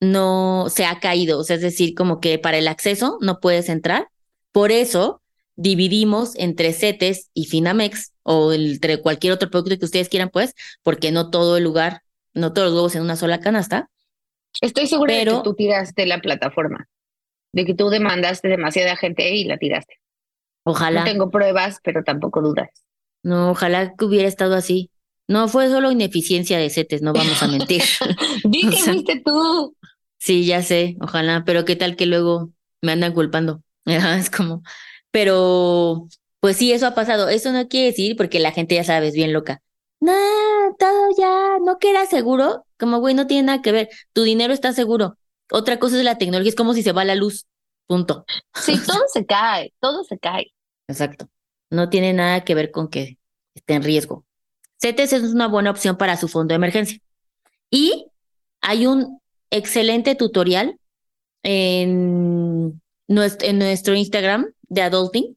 no 0.00 0.66
se 0.68 0.84
ha 0.86 1.00
caído, 1.00 1.38
o 1.38 1.44
sea, 1.44 1.56
es 1.56 1.62
decir, 1.62 1.94
como 1.94 2.20
que 2.20 2.38
para 2.38 2.58
el 2.58 2.68
acceso 2.68 3.18
no 3.20 3.40
puedes 3.40 3.68
entrar. 3.68 4.08
Por 4.52 4.72
eso 4.72 5.22
dividimos 5.56 6.34
entre 6.36 6.72
CETES 6.72 7.30
y 7.34 7.46
Finamex 7.46 8.12
o 8.22 8.52
entre 8.52 9.00
cualquier 9.00 9.32
otro 9.32 9.50
producto 9.50 9.78
que 9.78 9.84
ustedes 9.84 10.08
quieran, 10.08 10.30
pues, 10.30 10.54
porque 10.82 11.10
no 11.10 11.30
todo 11.30 11.56
el 11.56 11.64
lugar, 11.64 12.02
no 12.32 12.52
todos 12.52 12.68
los 12.68 12.74
huevos 12.76 12.94
en 12.94 13.02
una 13.02 13.16
sola 13.16 13.40
canasta. 13.40 13.90
Estoy 14.60 14.86
segura 14.86 15.14
de 15.14 15.24
que 15.24 15.40
tú 15.42 15.54
tiraste 15.54 16.06
la 16.06 16.20
plataforma, 16.20 16.88
de 17.52 17.64
que 17.64 17.74
tú 17.74 17.88
demandaste 17.88 18.48
demasiada 18.48 18.96
gente 18.96 19.34
y 19.34 19.44
la 19.44 19.58
tiraste. 19.58 19.94
Ojalá. 20.64 21.00
No 21.00 21.06
tengo 21.06 21.30
pruebas, 21.30 21.78
pero 21.82 22.04
tampoco 22.04 22.42
dudas. 22.42 22.68
No, 23.22 23.50
ojalá 23.50 23.94
que 23.96 24.04
hubiera 24.04 24.28
estado 24.28 24.54
así. 24.54 24.90
No, 25.26 25.48
fue 25.48 25.68
solo 25.68 25.90
ineficiencia 25.90 26.58
de 26.58 26.70
CETES, 26.70 27.02
no 27.02 27.12
vamos 27.12 27.42
a 27.42 27.48
mentir. 27.48 27.82
Di 28.44 28.62
O 28.66 28.70
que 28.70 28.76
sea, 28.76 28.92
fuiste 28.92 29.22
tú. 29.24 29.76
Sí, 30.18 30.46
ya 30.46 30.62
sé, 30.62 30.96
ojalá, 31.00 31.44
pero 31.44 31.64
qué 31.64 31.76
tal 31.76 31.96
que 31.96 32.06
luego 32.06 32.50
me 32.82 32.92
andan 32.92 33.12
culpando. 33.12 33.62
Es 33.84 34.30
como, 34.30 34.62
pero 35.10 36.08
pues 36.40 36.56
sí, 36.56 36.72
eso 36.72 36.86
ha 36.86 36.94
pasado. 36.94 37.28
Eso 37.28 37.52
no 37.52 37.68
quiere 37.68 37.88
decir, 37.88 38.16
porque 38.16 38.38
la 38.38 38.52
gente 38.52 38.74
ya 38.74 38.84
sabes, 38.84 39.14
bien 39.14 39.32
loca. 39.32 39.62
No, 40.00 40.12
todo 40.78 41.08
ya, 41.18 41.58
no 41.64 41.78
que 41.78 41.90
era 41.90 42.06
seguro. 42.06 42.64
Como, 42.78 43.00
güey, 43.00 43.14
no 43.14 43.26
tiene 43.26 43.44
nada 43.44 43.62
que 43.62 43.72
ver. 43.72 43.88
Tu 44.12 44.22
dinero 44.22 44.52
está 44.52 44.72
seguro. 44.72 45.17
Otra 45.50 45.78
cosa 45.78 45.98
es 45.98 46.04
la 46.04 46.18
tecnología, 46.18 46.50
es 46.50 46.56
como 46.56 46.74
si 46.74 46.82
se 46.82 46.92
va 46.92 47.04
la 47.04 47.14
luz. 47.14 47.46
Punto. 47.86 48.24
Sí, 48.54 48.78
todo 48.86 49.04
se 49.12 49.24
cae, 49.26 49.72
todo 49.80 50.04
se 50.04 50.18
cae. 50.18 50.52
Exacto. 50.88 51.28
No 51.70 51.88
tiene 51.88 52.12
nada 52.12 52.44
que 52.44 52.54
ver 52.54 52.70
con 52.70 52.88
que 52.88 53.18
esté 53.54 53.74
en 53.74 53.82
riesgo. 53.82 54.24
CETES 54.80 55.12
es 55.12 55.22
una 55.24 55.48
buena 55.48 55.70
opción 55.70 55.96
para 55.96 56.16
su 56.16 56.28
fondo 56.28 56.52
de 56.52 56.56
emergencia. 56.56 56.98
Y 57.70 58.06
hay 58.60 58.86
un 58.86 59.20
excelente 59.50 60.14
tutorial 60.14 60.78
en 61.42 62.80
nuestro, 63.06 63.48
en 63.48 63.58
nuestro 63.58 63.94
Instagram 63.94 64.52
de 64.68 64.82
Adulting 64.82 65.36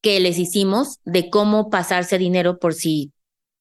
que 0.00 0.20
les 0.20 0.38
hicimos 0.38 1.00
de 1.04 1.30
cómo 1.30 1.70
pasarse 1.70 2.18
dinero 2.18 2.58
por 2.58 2.74
si 2.74 3.12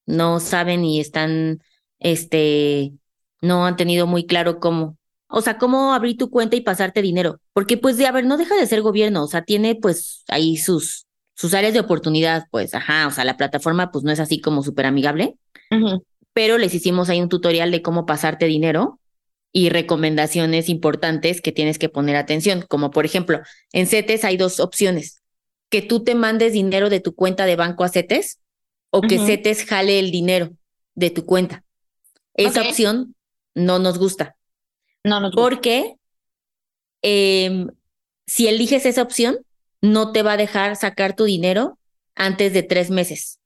no 0.06 0.40
saben 0.40 0.86
y 0.86 1.00
están, 1.00 1.62
este, 2.00 2.94
no 3.42 3.66
han 3.66 3.76
tenido 3.76 4.08
muy 4.08 4.26
claro 4.26 4.60
cómo. 4.60 4.98
O 5.28 5.42
sea, 5.42 5.58
cómo 5.58 5.94
abrir 5.94 6.18
tu 6.18 6.30
cuenta 6.30 6.56
y 6.56 6.62
pasarte 6.62 7.02
dinero. 7.02 7.40
Porque, 7.54 7.78
pues, 7.78 7.98
de, 7.98 8.06
a 8.06 8.12
ver, 8.12 8.26
no 8.26 8.38
deja 8.38 8.56
de 8.56 8.66
ser 8.66 8.82
gobierno. 8.82 9.24
O 9.24 9.28
sea, 9.28 9.44
tiene, 9.44 9.76
pues, 9.76 10.24
ahí 10.28 10.58
sus, 10.58 11.06
sus 11.36 11.54
áreas 11.54 11.74
de 11.74 11.82
oportunidad. 11.82 12.46
Pues, 12.52 12.74
ajá, 12.74 13.08
o 13.08 13.12
sea, 13.12 13.26
la 13.26 13.38
plataforma, 13.38 13.92
pues, 13.92 14.04
no 14.04 14.12
es 14.12 14.20
así 14.20 14.40
como 14.40 14.64
súper 14.64 14.86
amigable 14.86 15.36
pero 16.38 16.60
les 16.60 16.76
hicimos 16.76 17.10
ahí 17.10 17.20
un 17.20 17.30
tutorial 17.30 17.72
de 17.72 17.82
cómo 17.82 18.06
pasarte 18.06 18.46
dinero 18.46 19.00
y 19.52 19.70
recomendaciones 19.70 20.70
importantes 20.70 21.42
que 21.42 21.52
tienes 21.52 21.80
que 21.80 21.90
poner 21.90 22.16
atención, 22.16 22.64
como 22.70 22.92
por 22.92 23.06
ejemplo, 23.06 23.42
en 23.74 23.88
CETES 23.88 24.24
hay 24.24 24.38
dos 24.38 24.60
opciones, 24.60 25.24
que 25.72 25.82
tú 25.82 26.04
te 26.04 26.14
mandes 26.14 26.54
dinero 26.54 26.92
de 26.92 27.00
tu 27.00 27.16
cuenta 27.16 27.48
de 27.48 27.56
banco 27.56 27.84
a 27.84 27.90
CETES 27.90 28.40
o 28.92 29.02
que. 29.02 29.18
CETES 29.18 29.66
jale 29.66 29.98
el 29.98 30.12
dinero 30.12 30.52
de 30.94 31.10
tu 31.10 31.26
cuenta. 31.26 31.64
Esa 32.36 32.62
opción 32.62 33.16
no 33.56 33.80
nos 33.80 33.98
gusta 33.98 34.37
No 35.08 35.20
nos 35.20 35.32
gusta. 35.32 35.50
porque 35.50 35.96
em, 37.02 37.68
si 38.26 38.48
eliges 38.48 38.86
esa 38.86 39.02
opción, 39.02 39.38
no 39.82 40.12
te 40.12 40.24
va 40.24 40.34
a 40.34 40.38
dejar 40.38 40.76
sacar 40.76 41.16
tu 41.16 41.26
dinero 41.26 41.78
antes 42.16 42.54
de 42.54 42.64
tres 42.64 42.90
meses. 42.90 43.40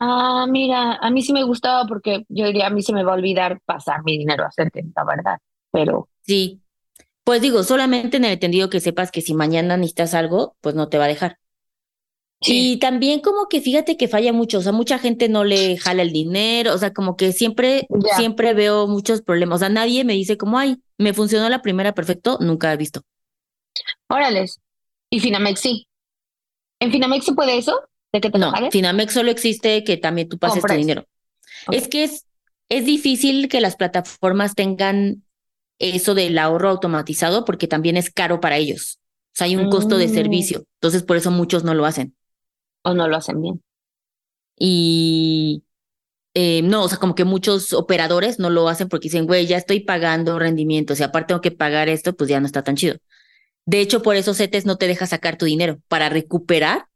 Ah, 0.00 0.46
mira, 0.48 0.94
a 0.94 1.10
mí 1.10 1.22
sí 1.22 1.32
me 1.32 1.42
gustaba 1.44 1.86
porque 1.86 2.24
yo 2.28 2.46
diría, 2.46 2.68
a 2.68 2.70
mí 2.70 2.82
se 2.82 2.92
me 2.92 3.02
va 3.04 3.12
a 3.12 3.16
olvidar 3.16 3.60
pasar 3.64 4.02
mi 4.04 4.16
dinero 4.16 4.44
a 4.44 4.48
hacerte, 4.48 4.84
la 4.94 5.04
verdad. 5.04 5.38
Pero 5.72 6.08
Sí, 6.22 6.60
pues 7.24 7.42
digo, 7.42 7.62
solamente 7.64 8.18
en 8.18 8.24
el 8.24 8.32
entendido 8.32 8.70
que 8.70 8.80
sepas 8.80 9.10
que 9.10 9.20
si 9.22 9.34
mañana 9.34 9.76
necesitas 9.76 10.14
algo, 10.14 10.56
pues 10.60 10.74
no 10.74 10.88
te 10.88 10.98
va 10.98 11.04
a 11.04 11.08
dejar. 11.08 11.38
Sí, 12.40 12.72
Y 12.72 12.76
también 12.78 13.20
como 13.20 13.48
que 13.48 13.60
fíjate 13.60 13.96
que 13.96 14.08
falla 14.08 14.32
mucho, 14.32 14.58
o 14.58 14.62
sea, 14.62 14.72
mucha 14.72 14.98
gente 14.98 15.28
no 15.28 15.44
le 15.44 15.76
jala 15.76 16.02
el 16.02 16.12
dinero, 16.12 16.74
o 16.74 16.78
sea, 16.78 16.92
como 16.92 17.16
que 17.16 17.32
siempre, 17.32 17.86
siempre 18.16 18.54
veo 18.54 18.86
muchos 18.86 19.22
problemas, 19.22 19.56
o 19.56 19.58
sea, 19.60 19.68
nadie 19.68 20.04
me 20.04 20.12
dice 20.14 20.36
como, 20.36 20.58
ay, 20.58 20.76
me 20.98 21.12
funcionó 21.14 21.48
la 21.48 21.62
primera 21.62 21.94
perfecto, 21.94 22.38
nunca 22.40 22.72
he 22.72 22.76
visto. 22.76 23.02
órales. 24.08 24.60
Y 25.10 25.20
Finamex 25.20 25.60
sí. 25.60 25.86
¿En 26.80 26.92
Finamex 26.92 27.24
se 27.24 27.32
puede 27.32 27.58
eso? 27.58 27.80
¿De 28.12 28.20
que 28.20 28.30
te 28.30 28.38
lo 28.38 28.46
No, 28.46 28.52
jalen? 28.52 28.70
Finamex 28.70 29.12
solo 29.12 29.30
existe 29.30 29.84
que 29.84 29.96
también 29.96 30.28
tú 30.28 30.38
pases 30.38 30.56
tu 30.56 30.60
Compres. 30.62 30.78
dinero. 30.78 31.06
Es 31.72 31.88
que 31.88 32.04
es, 32.04 32.26
es 32.68 32.84
difícil 32.84 33.48
que 33.48 33.60
las 33.60 33.76
plataformas 33.76 34.54
tengan 34.54 35.24
eso 35.78 36.14
del 36.14 36.38
ahorro 36.38 36.70
automatizado 36.70 37.44
porque 37.44 37.68
también 37.68 37.96
es 37.96 38.10
caro 38.10 38.40
para 38.40 38.56
ellos. 38.58 38.98
O 39.28 39.38
sea, 39.38 39.46
hay 39.46 39.56
un 39.56 39.70
costo 39.70 39.98
de 39.98 40.08
Mm. 40.08 40.14
servicio. 40.14 40.64
Entonces, 40.80 41.02
por 41.02 41.16
eso 41.16 41.30
muchos 41.30 41.64
no 41.64 41.74
lo 41.74 41.84
hacen. 41.86 42.14
¿O 42.82 42.94
no 42.94 43.08
lo 43.08 43.16
hacen 43.16 43.40
bien? 43.40 43.62
Y 44.56 45.62
eh, 46.34 46.62
no, 46.62 46.84
o 46.84 46.88
sea, 46.88 46.98
como 46.98 47.14
que 47.14 47.24
muchos 47.24 47.72
operadores 47.72 48.38
no 48.38 48.50
lo 48.50 48.68
hacen 48.68 48.88
porque 48.88 49.08
dicen, 49.08 49.26
güey, 49.26 49.46
ya 49.46 49.56
estoy 49.56 49.80
pagando 49.80 50.38
rendimientos 50.38 51.00
y 51.00 51.02
aparte 51.02 51.28
tengo 51.28 51.40
que 51.40 51.50
pagar 51.50 51.88
esto, 51.88 52.14
pues 52.14 52.30
ya 52.30 52.40
no 52.40 52.46
está 52.46 52.62
tan 52.62 52.76
chido. 52.76 52.96
De 53.66 53.80
hecho, 53.80 54.02
por 54.02 54.16
eso 54.16 54.34
CETES 54.34 54.64
no 54.64 54.76
te 54.76 54.86
deja 54.86 55.06
sacar 55.06 55.36
tu 55.36 55.46
dinero 55.46 55.80
para 55.88 56.08
recuperar 56.08 56.86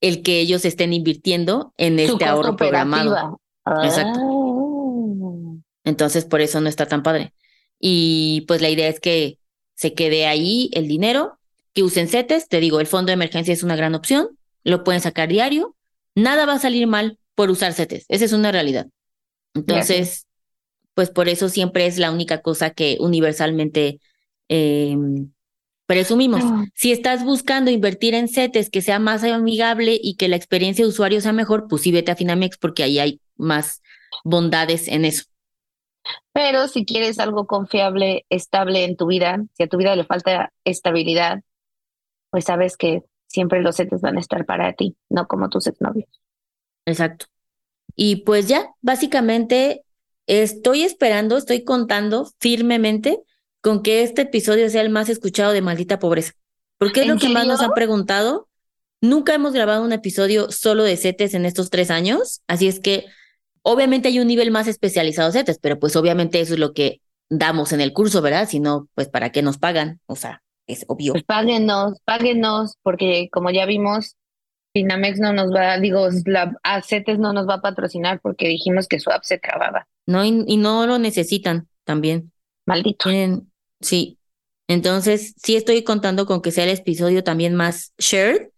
el 0.00 0.22
que 0.22 0.40
ellos 0.40 0.64
estén 0.64 0.92
invirtiendo 0.92 1.72
en 1.76 1.98
este 1.98 2.24
ahorro 2.24 2.56
programado. 2.56 3.40
Exacto. 3.82 4.20
Ah. 4.20 5.60
Entonces, 5.84 6.24
por 6.24 6.40
eso 6.40 6.60
no 6.60 6.68
está 6.68 6.86
tan 6.86 7.02
padre. 7.02 7.32
Y 7.78 8.44
pues 8.48 8.60
la 8.60 8.70
idea 8.70 8.88
es 8.88 8.98
que 8.98 9.38
se 9.74 9.94
quede 9.94 10.26
ahí 10.26 10.70
el 10.72 10.88
dinero, 10.88 11.38
que 11.74 11.82
usen 11.82 12.08
CETES. 12.08 12.48
Te 12.48 12.60
digo, 12.60 12.80
el 12.80 12.86
fondo 12.86 13.08
de 13.08 13.14
emergencia 13.14 13.54
es 13.54 13.62
una 13.62 13.76
gran 13.76 13.94
opción, 13.94 14.38
lo 14.64 14.84
pueden 14.84 15.00
sacar 15.00 15.28
diario. 15.28 15.76
Nada 16.14 16.46
va 16.46 16.54
a 16.54 16.58
salir 16.58 16.86
mal 16.86 17.18
por 17.34 17.50
usar 17.50 17.72
CETES. 17.72 18.06
Esa 18.08 18.24
es 18.24 18.32
una 18.32 18.52
realidad. 18.52 18.88
Entonces, 19.54 20.26
pues 20.94 21.10
por 21.10 21.28
eso 21.28 21.48
siempre 21.48 21.86
es 21.86 21.98
la 21.98 22.10
única 22.10 22.40
cosa 22.40 22.70
que 22.70 22.96
universalmente 23.00 24.00
eh, 24.48 24.96
presumimos. 25.86 26.42
Ah. 26.44 26.64
Si 26.74 26.92
estás 26.92 27.24
buscando 27.24 27.70
invertir 27.70 28.14
en 28.14 28.28
CETES 28.28 28.70
que 28.70 28.82
sea 28.82 28.98
más 28.98 29.24
amigable 29.24 29.98
y 30.00 30.16
que 30.16 30.28
la 30.28 30.36
experiencia 30.36 30.84
de 30.84 30.88
usuario 30.88 31.20
sea 31.20 31.32
mejor, 31.32 31.66
pues 31.68 31.82
sí 31.82 31.92
vete 31.92 32.12
a 32.12 32.16
Finamex 32.16 32.58
porque 32.58 32.82
ahí 32.82 32.98
hay 32.98 33.20
más 33.36 33.82
bondades 34.24 34.88
en 34.88 35.04
eso. 35.04 35.24
Pero 36.32 36.68
si 36.68 36.84
quieres 36.84 37.18
algo 37.18 37.46
confiable, 37.46 38.26
estable 38.28 38.84
en 38.84 38.96
tu 38.96 39.06
vida, 39.06 39.42
si 39.54 39.62
a 39.62 39.68
tu 39.68 39.78
vida 39.78 39.96
le 39.96 40.04
falta 40.04 40.52
estabilidad, 40.64 41.42
pues 42.30 42.44
sabes 42.44 42.76
que 42.76 43.02
siempre 43.34 43.62
los 43.62 43.76
setes 43.76 44.00
van 44.00 44.16
a 44.16 44.20
estar 44.20 44.46
para 44.46 44.72
ti, 44.74 44.96
no 45.10 45.26
como 45.26 45.48
tus 45.48 45.66
exnovios. 45.66 46.08
Exacto. 46.86 47.26
Y 47.96 48.16
pues 48.24 48.46
ya, 48.46 48.70
básicamente 48.80 49.84
estoy 50.26 50.84
esperando, 50.84 51.36
estoy 51.36 51.64
contando 51.64 52.30
firmemente 52.38 53.18
con 53.60 53.82
que 53.82 54.02
este 54.02 54.22
episodio 54.22 54.70
sea 54.70 54.82
el 54.82 54.90
más 54.90 55.08
escuchado 55.08 55.52
de 55.52 55.62
Maldita 55.62 55.98
Pobreza. 55.98 56.32
Porque 56.78 57.00
es 57.00 57.06
¿En 57.06 57.14
lo 57.14 57.18
que 57.18 57.28
más 57.28 57.46
nos 57.46 57.60
han 57.60 57.72
preguntado. 57.72 58.48
Nunca 59.00 59.34
hemos 59.34 59.52
grabado 59.52 59.84
un 59.84 59.92
episodio 59.92 60.50
solo 60.52 60.84
de 60.84 60.96
CETES 60.96 61.34
en 61.34 61.44
estos 61.44 61.70
tres 61.70 61.90
años, 61.90 62.40
así 62.46 62.68
es 62.68 62.78
que 62.78 63.04
obviamente 63.62 64.08
hay 64.08 64.20
un 64.20 64.28
nivel 64.28 64.50
más 64.50 64.68
especializado 64.68 65.30
de 65.30 65.40
CETES, 65.40 65.58
pero 65.60 65.78
pues 65.78 65.96
obviamente 65.96 66.40
eso 66.40 66.54
es 66.54 66.60
lo 66.60 66.72
que 66.72 67.00
damos 67.28 67.72
en 67.72 67.80
el 67.80 67.92
curso, 67.92 68.22
¿verdad? 68.22 68.48
Si 68.48 68.60
no, 68.60 68.88
pues 68.94 69.08
¿para 69.08 69.30
qué 69.30 69.42
nos 69.42 69.58
pagan? 69.58 70.00
O 70.06 70.16
sea, 70.16 70.43
es 70.66 70.84
obvio. 70.88 71.12
Pues 71.12 71.24
páguenos, 71.24 71.98
páguenos, 72.04 72.76
porque 72.82 73.28
como 73.30 73.50
ya 73.50 73.66
vimos, 73.66 74.16
Finamex 74.74 75.20
no 75.20 75.32
nos 75.32 75.52
va, 75.54 75.78
digo, 75.78 76.08
la 76.26 76.56
a 76.62 76.82
CETES 76.82 77.18
no 77.18 77.32
nos 77.32 77.48
va 77.48 77.54
a 77.54 77.60
patrocinar 77.60 78.20
porque 78.20 78.48
dijimos 78.48 78.88
que 78.88 79.00
su 79.00 79.10
app 79.10 79.22
se 79.24 79.38
trababa. 79.38 79.86
No, 80.06 80.24
y, 80.24 80.44
y 80.46 80.56
no 80.56 80.86
lo 80.86 80.98
necesitan 80.98 81.68
también. 81.84 82.32
Maldito. 82.66 83.08
Tienen, 83.08 83.50
sí. 83.80 84.18
Entonces, 84.68 85.34
sí 85.36 85.56
estoy 85.56 85.82
contando 85.84 86.26
con 86.26 86.40
que 86.40 86.50
sea 86.50 86.64
el 86.64 86.70
episodio 86.70 87.22
también 87.22 87.54
más 87.54 87.92
shared, 87.98 88.48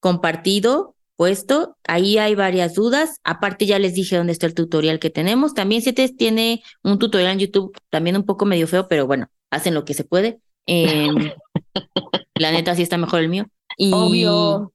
compartido, 0.00 0.96
puesto. 1.16 1.76
Ahí 1.86 2.16
hay 2.16 2.34
varias 2.34 2.74
dudas. 2.74 3.20
Aparte, 3.24 3.66
ya 3.66 3.78
les 3.78 3.94
dije 3.94 4.16
dónde 4.16 4.32
está 4.32 4.46
el 4.46 4.54
tutorial 4.54 4.98
que 4.98 5.10
tenemos. 5.10 5.52
También 5.52 5.82
CETES 5.82 6.16
tiene 6.16 6.62
un 6.82 6.98
tutorial 6.98 7.32
en 7.32 7.40
YouTube, 7.40 7.76
también 7.90 8.16
un 8.16 8.24
poco 8.24 8.46
medio 8.46 8.66
feo, 8.66 8.88
pero 8.88 9.06
bueno, 9.06 9.28
hacen 9.50 9.74
lo 9.74 9.84
que 9.84 9.94
se 9.94 10.04
puede. 10.04 10.40
Em, 10.66 11.14
la 12.34 12.52
neta, 12.52 12.74
sí 12.74 12.82
está 12.82 12.96
mejor 12.98 13.20
el 13.20 13.28
mío. 13.28 13.46
Y 13.76 13.92
Obvio. 13.92 14.72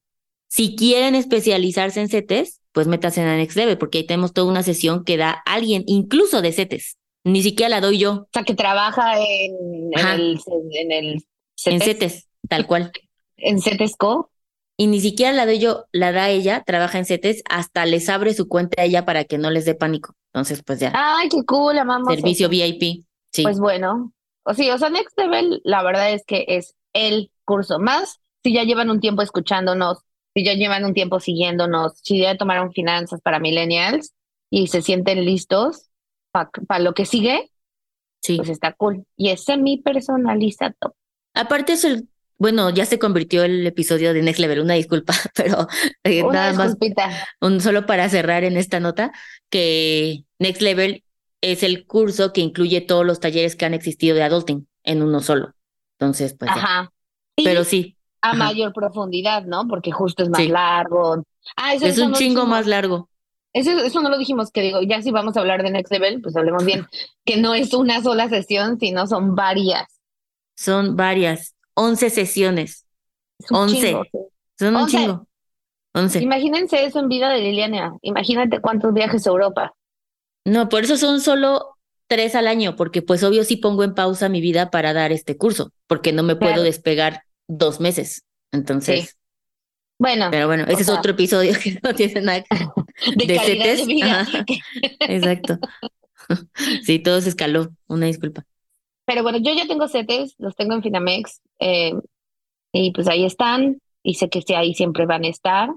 si 0.48 0.75
quieren 0.75 1.16
especializarse 1.16 2.02
en 2.02 2.10
CETES, 2.10 2.62
pues 2.72 2.88
métanse 2.88 3.22
en 3.22 3.38
Next 3.38 3.56
Level, 3.58 3.78
porque 3.78 4.00
ahí 4.00 4.06
tenemos 4.06 4.34
toda 4.34 4.48
una 4.52 4.64
sesión 4.64 5.04
que 5.04 5.18
da 5.18 5.32
alguien, 5.46 5.84
incluso 5.88 6.42
de 6.42 6.52
CETES. 6.52 6.98
Ni 7.24 7.42
siquiera 7.42 7.70
la 7.70 7.82
doy 7.82 7.98
yo. 8.00 8.12
O 8.14 8.28
sea, 8.34 8.44
que 8.44 8.54
trabaja 8.54 9.20
en, 9.20 9.90
en 9.94 10.08
el, 10.08 10.40
en 10.72 10.92
el 10.92 11.14
En 11.66 11.80
CETES. 11.82 11.84
CETES, 11.86 12.28
tal 12.50 12.68
cual. 12.68 12.92
en 13.38 13.60
CETESCO. 13.62 14.30
Y 14.78 14.88
ni 14.88 15.00
siquiera 15.00 15.32
la 15.32 15.46
doy 15.46 15.60
yo, 15.60 15.86
la 15.94 16.12
da 16.12 16.30
ella, 16.30 16.64
trabaja 16.66 16.98
en 16.98 17.06
CETES, 17.06 17.44
hasta 17.50 17.86
les 17.86 18.10
abre 18.10 18.34
su 18.34 18.48
cuenta 18.50 18.82
a 18.82 18.86
ella 18.86 19.06
para 19.06 19.24
que 19.24 19.38
no 19.38 19.50
les 19.50 19.64
dé 19.66 19.74
pánico. 19.74 20.14
Entonces, 20.34 20.62
pues 20.66 20.80
ya. 20.82 20.92
Ay, 20.94 21.30
qué 21.30 21.44
cool, 21.46 21.78
amamos. 21.78 22.14
Servicio 22.14 22.50
VIP. 22.50 23.06
Sí. 23.32 23.44
Pues 23.44 23.58
bueno, 23.60 24.12
o 24.44 24.54
sí, 24.54 24.70
o 24.70 24.78
sea, 24.78 24.90
Next 24.90 25.18
Level, 25.18 25.62
la 25.64 25.82
verdad 25.82 26.12
es 26.12 26.24
que 26.25 26.44
es 26.50 26.75
el 26.96 27.30
curso 27.44 27.78
más. 27.78 28.20
Si 28.44 28.54
ya 28.54 28.64
llevan 28.64 28.90
un 28.90 29.00
tiempo 29.00 29.22
escuchándonos, 29.22 30.00
si 30.34 30.44
ya 30.44 30.54
llevan 30.54 30.86
un 30.86 30.94
tiempo 30.94 31.20
siguiéndonos, 31.20 32.00
si 32.02 32.20
ya 32.20 32.38
tomaron 32.38 32.72
finanzas 32.72 33.22
para 33.22 33.40
millennials 33.40 34.14
y 34.50 34.68
se 34.68 34.82
sienten 34.82 35.24
listos 35.24 35.90
para 36.32 36.80
lo 36.80 36.94
que 36.94 37.06
sigue, 37.06 37.52
sí. 38.22 38.38
pues 38.38 38.50
está 38.50 38.74
cool. 38.74 39.06
Y 39.16 39.30
es 39.30 39.44
semi 39.44 39.78
personalizado. 39.78 40.96
Aparte 41.34 41.74
es 41.74 41.86
el, 41.86 42.08
bueno, 42.38 42.70
ya 42.70 42.86
se 42.86 43.00
convirtió 43.00 43.44
el 43.44 43.66
episodio 43.66 44.14
de 44.14 44.22
Next 44.22 44.40
Level, 44.40 44.60
una 44.60 44.74
disculpa, 44.74 45.14
pero 45.36 45.68
eh, 46.04 46.24
Una 46.24 46.52
nada 46.52 46.54
más, 46.54 46.78
un, 47.42 47.62
solo 47.62 47.86
para 47.86 48.10
cerrar 48.10 48.44
en 48.44 48.58
esta 48.58 48.80
nota, 48.80 49.14
que 49.50 50.25
Next 50.40 50.62
Level 50.62 51.04
es 51.42 51.64
el 51.64 51.86
curso 51.86 52.34
que 52.34 52.42
incluye 52.42 52.82
todos 52.82 53.06
los 53.06 53.20
talleres 53.20 53.56
que 53.56 53.66
han 53.66 53.74
existido 53.74 54.16
de 54.16 54.24
adulting 54.24 54.68
en 54.84 55.02
uno 55.02 55.22
solo. 55.22 55.55
Entonces, 56.00 56.36
pues. 56.38 56.52
Ajá. 56.52 56.92
Pero 57.36 57.64
sí, 57.64 57.98
a 58.22 58.30
ajá. 58.30 58.38
mayor 58.38 58.74
profundidad, 58.74 59.44
¿no? 59.46 59.68
Porque 59.68 59.92
justo 59.92 60.24
es 60.24 60.30
más 60.30 60.42
Sí. 60.42 60.48
largo. 60.48 61.24
Ah, 61.58 61.74
eso, 61.74 61.86
es 61.86 61.94
eso 61.94 62.06
un 62.06 62.12
no 62.12 62.18
chingo 62.18 62.42
dijimos. 62.42 62.50
más 62.50 62.68
largo. 62.68 63.10
Eso, 63.54 63.72
eso 63.72 64.02
no 64.02 64.10
lo 64.10 64.18
dijimos, 64.18 64.52
que 64.52 64.62
digo, 64.62 64.82
ya 64.82 65.02
si 65.02 65.12
vamos 65.12 65.38
a 65.38 65.40
hablar 65.40 65.64
de 65.64 65.72
Next 65.72 65.92
Level, 65.92 66.22
pues 66.22 66.36
hablemos 66.36 66.66
bien, 66.66 66.88
que 67.24 67.38
no 67.38 67.54
es 67.54 67.74
una 67.74 68.02
sola 68.04 68.28
sesión, 68.28 68.78
sino 68.80 69.08
son 69.08 69.36
varias. 69.36 69.88
Son 70.58 70.96
varias, 70.96 71.56
11 71.74 72.10
sesiones. 72.10 72.86
Es 73.40 73.52
un 73.52 73.58
11. 73.58 73.80
chingo, 73.88 74.04
sí. 74.12 74.20
Son 74.60 74.75
un 74.75 74.82
Once. 74.82 74.98
chingo. 74.98 75.28
11. 75.94 76.22
Imagínense 76.24 76.84
eso 76.86 77.00
en 77.00 77.08
vida 77.08 77.30
de 77.30 77.40
Liliana. 77.40 77.94
Imagínate 78.02 78.60
cuántos 78.60 78.94
viajes 78.94 79.25
a 79.25 79.30
Europa. 79.30 79.74
No, 80.46 80.68
por 80.68 80.84
eso 80.84 80.98
son 80.98 81.22
solo 81.22 81.75
tres 82.08 82.36
al 82.36 82.48
año, 82.48 82.76
porque 82.76 83.02
pues 83.02 83.24
obvio 83.24 83.44
sí 83.44 83.58
pongo 83.58 83.84
en 83.84 83.96
pausa 83.96 84.30
mi 84.30 84.42
vida 84.42 84.70
para 84.72 84.94
dar 84.94 85.12
este 85.12 85.38
curso, 85.38 85.72
porque 85.88 86.14
no 86.14 86.24
me 86.24 86.36
puedo 86.36 86.52
Claro. 86.54 86.64
despegar 86.64 87.24
dos 87.48 87.80
meses. 87.80 88.24
Entonces, 88.52 89.06
Sí. 89.10 89.16
Bueno, 89.98 90.28
pero 90.30 90.48
bueno, 90.48 90.66
ese 90.68 90.82
es 90.82 90.88
sea, 90.88 91.00
otro 91.00 91.12
episodio 91.12 91.54
que 91.62 91.80
no 91.82 91.94
tiene 91.96 92.22
nada 92.22 92.44
que 92.44 92.56
de, 93.16 93.26
de 93.26 93.40
CETES. 93.40 93.88
de. 93.88 94.46
Exacto. 95.00 95.60
Sí, 96.84 96.98
todo 97.00 97.22
se 97.22 97.30
escaló. 97.30 97.70
Una 97.88 98.08
disculpa. 98.08 98.44
Pero 99.06 99.22
bueno, 99.22 99.38
yo 99.38 99.54
ya 99.54 99.68
tengo 99.68 99.88
CETES, 99.88 100.36
los 100.40 100.56
tengo 100.56 100.74
en 100.74 100.82
Finamex, 100.82 101.40
eh, 101.60 101.94
y 102.74 102.92
pues 102.94 103.08
ahí 103.08 103.26
están, 103.26 103.80
y 104.02 104.16
sé 104.16 104.30
que 104.30 104.42
sí, 104.42 104.56
ahí 104.56 104.74
siempre 104.74 105.06
van 105.06 105.24
a 105.24 105.28
estar, 105.28 105.70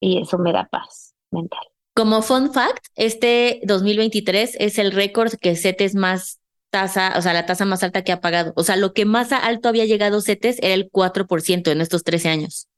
y 0.00 0.20
eso 0.20 0.38
me 0.38 0.52
da 0.52 0.66
paz 0.70 1.14
mental. 1.30 1.60
Como 1.96 2.20
fun 2.20 2.52
fact, 2.52 2.86
este 2.94 3.60
2023 3.64 4.56
es 4.60 4.78
el 4.78 4.92
récord 4.92 5.32
que 5.40 5.56
CETES 5.56 5.94
más 5.94 6.40
tasa, 6.68 7.14
o 7.16 7.22
sea, 7.22 7.32
la 7.32 7.46
tasa 7.46 7.64
más 7.64 7.82
alta 7.82 8.04
que 8.04 8.12
ha 8.12 8.20
pagado. 8.20 8.52
O 8.54 8.62
sea, 8.64 8.76
lo 8.76 8.92
que 8.92 9.06
más 9.06 9.32
alto 9.32 9.70
había 9.70 9.86
llegado 9.86 10.20
CETES 10.20 10.58
era 10.60 10.74
el 10.74 10.90
4% 10.90 11.70
en 11.70 11.80
estos 11.80 12.04
13 12.04 12.28
años. 12.28 12.68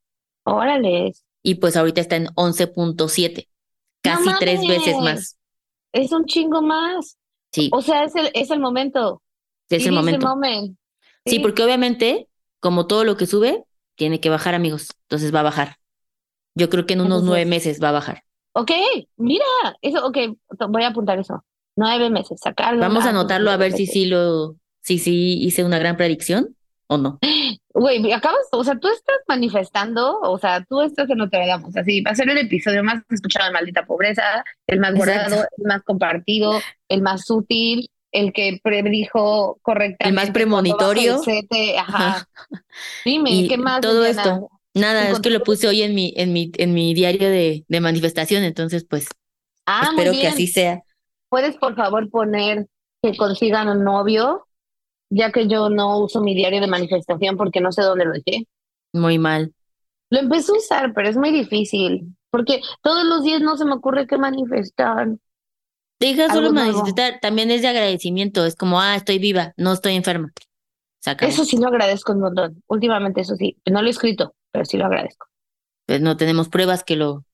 Órale, 0.44 1.12
Y 1.42 1.56
pues 1.56 1.76
ahorita 1.76 2.00
está 2.00 2.14
en 2.14 2.28
11.7, 2.37 3.48
casi 4.02 4.30
tres 4.38 4.60
veces 4.66 4.96
más. 4.98 5.37
es 5.92 6.12
un 6.12 6.25
chingo 6.25 6.62
más. 6.62 7.16
Sí, 7.52 7.70
O 7.72 7.82
sea, 7.82 8.04
es 8.04 8.14
el, 8.14 8.30
es 8.34 8.50
el 8.52 8.60
momento. 8.60 9.20
es 9.68 9.84
el 9.84 9.92
momento. 9.92 10.28
moment. 10.28 10.76
Sí, 11.26 11.40
porque 11.40 11.64
obviamente, 11.64 12.28
como 12.60 12.87
todo 12.87 13.02
lo 13.04 13.16
que 13.16 13.26
sube, 13.26 13.64
tiene 13.96 14.20
que 14.20 14.30
bajar, 14.30 14.54
amigos. 14.54 14.88
Entonces 15.08 15.34
va 15.34 15.40
a 15.40 15.45
bajar. 15.45 15.76
Yo 16.54 16.71
creo 16.71 16.86
que 16.86 16.95
en 16.95 17.00
unos 17.00 17.19
Entonces- 17.21 17.26
nueve 17.28 17.47
meses 17.47 17.82
va 17.82 17.88
a 17.88 17.93
bajar. 17.93 18.23
Ok, 18.58 18.73
mira, 19.16 19.44
eso, 19.82 20.04
ok, 20.04 20.18
voy 20.68 20.82
a 20.82 20.88
apuntar 20.88 21.18
eso. 21.18 21.44
Nueve 21.76 22.10
meses, 22.10 22.40
sacarlo. 22.42 22.80
Vamos 22.80 23.04
a 23.04 23.10
anotarlo 23.10 23.52
a 23.52 23.56
ver 23.56 23.71
si 23.71 23.82
meses. 23.82 23.92
sí 23.92 24.06
lo, 24.06 24.56
si 24.80 24.99
sí 24.99 25.38
hice 25.42 25.62
una 25.62 25.78
gran 25.78 25.97
predicción 25.97 26.56
o 26.88 26.99
no. 26.99 27.18
Güey, 27.73 28.12
acabas, 28.12 28.49
o 28.50 28.64
sea, 28.64 28.76
tú 28.80 28.88
estás 28.88 29.18
manifestando, 29.28 30.18
o 30.23 30.38
sea, 30.38 30.64
tú 30.68 30.80
estás 30.80 31.08
en 31.08 31.18
Notre 31.18 31.47
Dame, 31.47 31.66
o 31.66 31.71
sea, 31.71 31.84
sí, 31.84 32.00
va 32.00 32.10
a 32.10 32.14
ser 32.16 32.28
el 32.28 32.38
episodio 32.38 32.82
más 32.82 33.00
escuchado 33.10 33.47
de 33.47 33.52
Maldita 33.52 33.86
Pobreza, 33.86 34.42
el 34.66 34.80
más 34.80 34.97
Exacto. 34.97 35.12
guardado, 35.12 35.49
el 35.56 35.64
más 35.64 35.82
compartido, 35.84 36.60
el 36.88 37.02
más 37.02 37.30
útil, 37.30 37.88
el 38.10 38.32
que 38.32 38.58
predijo 38.60 39.60
correctamente. 39.62 40.08
El 40.08 40.14
más 40.14 40.30
premonitorio. 40.32 41.21
Ajá. 41.78 42.26
Dime, 43.04 43.30
Y 43.30 43.49
¿qué 43.49 43.56
más? 43.56 43.80
todo 43.80 44.04
esto. 44.04 44.50
Nada, 44.75 45.11
es 45.11 45.21
que 45.21 45.31
lo 45.31 45.43
puse 45.43 45.67
hoy 45.67 45.83
en 45.83 45.95
mi, 45.95 46.13
en 46.17 46.33
mi, 46.33 46.52
en 46.57 46.75
mi 46.75 46.95
diario 46.95 47.28
de, 47.28 47.65
de 47.67 47.81
manifestación, 47.81 48.45
entonces 48.45 48.85
pues 48.89 49.09
Ah, 49.71 49.93
muy 49.93 50.02
espero 50.02 50.13
que 50.13 50.26
así 50.26 50.47
sea. 50.47 50.83
¿Puedes, 51.28 51.57
por 51.59 51.76
favor, 51.76 52.09
poner 52.09 52.67
que 53.02 53.15
consigan 53.17 53.69
un 53.69 53.85
novio? 53.85 54.47
Ya 55.11 55.31
que 55.31 55.47
yo 55.47 55.69
no 55.69 55.99
uso 55.99 56.23
mi 56.23 56.35
diario 56.35 56.61
de 56.61 56.67
manifestación 56.67 57.37
porque 57.37 57.61
no 57.61 57.71
sé 57.71 57.83
dónde 57.83 58.07
lo 58.07 58.13
dejé. 58.13 58.47
Muy 58.95 59.19
mal. 59.19 59.52
Lo 60.11 60.21
empecé 60.21 60.52
a 60.52 60.57
usar, 60.57 60.95
pero 60.95 61.09
es 61.09 61.19
muy 61.19 61.33
difícil. 61.33 62.17
Porque 62.31 62.63
todos 62.83 63.04
los 63.04 63.25
días 63.25 63.43
no 63.43 63.59
se 63.59 63.67
me 63.67 63.75
ocurre 63.75 64.07
qué 64.07 64.17
manifestar. 64.17 65.09
Deja 66.00 66.33
solo 66.33 66.50
nuevo. 66.50 66.73
manifestar, 66.73 67.19
también 67.21 67.50
es 67.50 67.61
de 67.61 67.69
agradecimiento, 67.69 68.47
es 68.47 68.54
como, 68.57 68.81
ah, 68.81 68.97
estoy 68.97 69.19
viva, 69.19 69.52
no 69.57 69.73
estoy 69.73 69.97
enferma. 69.97 70.33
Eso 71.21 71.45
sí 71.45 71.59
lo 71.59 71.69
agradezco 71.69 72.13
un 72.13 72.21
montón. 72.21 72.63
Últimamente, 72.69 73.21
eso 73.21 73.35
sí. 73.37 73.57
No 73.71 73.83
lo 73.83 73.89
he 73.89 73.91
escrito, 73.91 74.35
pero 74.52 74.65
sí 74.65 74.76
lo 74.76 74.87
agradezco. 74.87 75.26
Pues 75.87 76.00
no 76.00 76.17
tenemos 76.17 76.49
pruebas 76.49 76.84
que 76.84 76.97
lo, 76.97 77.25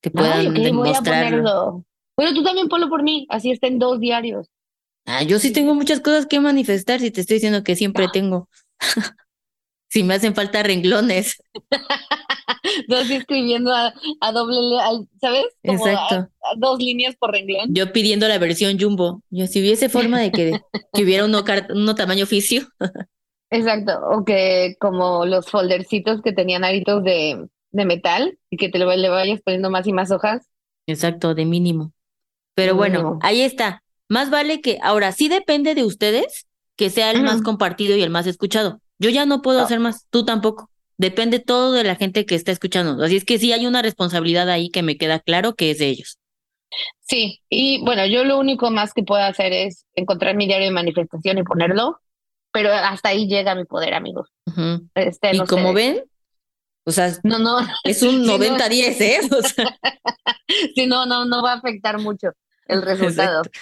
que 0.00 0.10
puedan 0.10 0.52
voy 0.52 0.60
a 0.62 0.64
demostrarlo. 0.64 1.84
Pero 2.16 2.34
tú 2.34 2.42
también 2.42 2.68
ponlo 2.68 2.88
por 2.88 3.02
mí. 3.02 3.26
Así 3.30 3.50
está 3.50 3.66
en 3.68 3.78
dos 3.78 3.98
diarios. 4.00 4.48
Ah, 5.06 5.22
yo 5.22 5.38
sí 5.38 5.52
tengo 5.52 5.74
muchas 5.74 6.00
cosas 6.00 6.26
que 6.26 6.38
manifestar, 6.40 7.00
si 7.00 7.10
te 7.10 7.22
estoy 7.22 7.34
diciendo 7.36 7.64
que 7.64 7.74
siempre 7.76 8.04
Ah. 8.04 8.10
tengo. 8.12 8.48
Si 9.88 10.02
me 10.02 10.14
hacen 10.14 10.34
falta 10.34 10.62
renglones. 10.62 11.36
Yo 12.88 12.96
así 12.96 13.14
escribiendo 13.14 13.70
a, 13.74 13.92
a 14.22 14.32
doble, 14.32 14.56
le- 14.58 14.80
al- 14.80 15.06
¿sabes? 15.20 15.44
Como 15.62 15.84
a- 15.84 15.90
Exacto. 15.92 16.14
a 16.16 16.54
dos 16.56 16.78
líneas 16.78 17.14
por 17.16 17.30
renglón. 17.30 17.74
Yo 17.74 17.92
pidiendo 17.92 18.26
la 18.26 18.38
versión 18.38 18.78
jumbo. 18.80 19.22
Yo 19.28 19.46
si 19.46 19.60
hubiese 19.60 19.90
forma 19.90 20.18
de 20.20 20.32
que, 20.32 20.60
que 20.94 21.02
hubiera 21.02 21.26
uno, 21.26 21.44
uno 21.74 21.94
tamaño 21.94 22.24
oficio. 22.24 22.66
Exacto, 23.52 23.92
o 24.10 24.24
que 24.24 24.76
como 24.80 25.26
los 25.26 25.50
foldercitos 25.50 26.22
que 26.22 26.32
tenían 26.32 26.64
aritos 26.64 27.04
de, 27.04 27.48
de 27.70 27.84
metal 27.84 28.38
y 28.48 28.56
que 28.56 28.70
te 28.70 28.78
lo, 28.78 28.90
le 28.94 29.08
vayas 29.10 29.40
poniendo 29.44 29.68
más 29.70 29.86
y 29.86 29.92
más 29.92 30.10
hojas. 30.10 30.48
Exacto, 30.86 31.34
de 31.34 31.44
mínimo. 31.44 31.92
Pero 32.54 32.74
bueno, 32.74 33.18
ahí 33.22 33.42
está. 33.42 33.82
Más 34.08 34.30
vale 34.30 34.60
que, 34.60 34.78
ahora 34.82 35.12
sí 35.12 35.28
depende 35.28 35.74
de 35.74 35.84
ustedes 35.84 36.46
que 36.76 36.90
sea 36.90 37.10
el 37.10 37.22
más 37.22 37.42
compartido 37.42 37.96
y 37.96 38.02
el 38.02 38.10
más 38.10 38.26
escuchado. 38.26 38.80
Yo 38.98 39.10
ya 39.10 39.26
no 39.26 39.42
puedo 39.42 39.60
Ah. 39.60 39.64
hacer 39.64 39.80
más, 39.80 40.06
tú 40.10 40.24
tampoco. 40.24 40.70
Depende 40.96 41.38
todo 41.38 41.72
de 41.72 41.84
la 41.84 41.96
gente 41.96 42.24
que 42.26 42.34
está 42.34 42.52
escuchando. 42.52 43.02
Así 43.04 43.16
es 43.16 43.24
que 43.24 43.38
sí 43.38 43.52
hay 43.52 43.66
una 43.66 43.82
responsabilidad 43.82 44.48
ahí 44.48 44.70
que 44.70 44.82
me 44.82 44.96
queda 44.96 45.20
claro 45.20 45.54
que 45.54 45.70
es 45.70 45.78
de 45.78 45.88
ellos. 45.88 46.18
Sí, 47.00 47.40
y 47.50 47.82
bueno, 47.84 48.06
yo 48.06 48.24
lo 48.24 48.38
único 48.38 48.70
más 48.70 48.94
que 48.94 49.02
puedo 49.02 49.22
hacer 49.22 49.52
es 49.52 49.84
encontrar 49.94 50.36
mi 50.36 50.46
diario 50.46 50.66
de 50.68 50.72
manifestación 50.72 51.36
y 51.38 51.42
ponerlo, 51.42 52.00
pero 52.52 52.72
hasta 52.72 53.10
ahí 53.10 53.26
llega 53.26 53.54
mi 53.54 53.64
poder, 53.64 53.94
amigos. 53.94 54.28
Este, 54.94 55.34
Y 55.34 55.38
no 55.38 55.46
como 55.46 55.68
sé. 55.68 55.74
ven, 55.74 56.04
o 56.84 56.90
sea, 56.90 57.12
No, 57.22 57.38
no, 57.38 57.58
es 57.84 58.02
un 58.02 58.10
Sí, 58.24 58.26
no. 58.26 58.38
90-10, 58.38 59.00
¿eh? 59.00 59.20
O 59.30 59.42
sea, 59.42 59.78
sí, 60.74 60.86
no, 60.86 61.06
no, 61.06 61.24
no 61.24 61.42
va 61.42 61.52
a 61.52 61.56
afectar 61.56 61.98
mucho 61.98 62.28
el 62.66 62.82
resultado. 62.82 63.38
Exacto. 63.40 63.60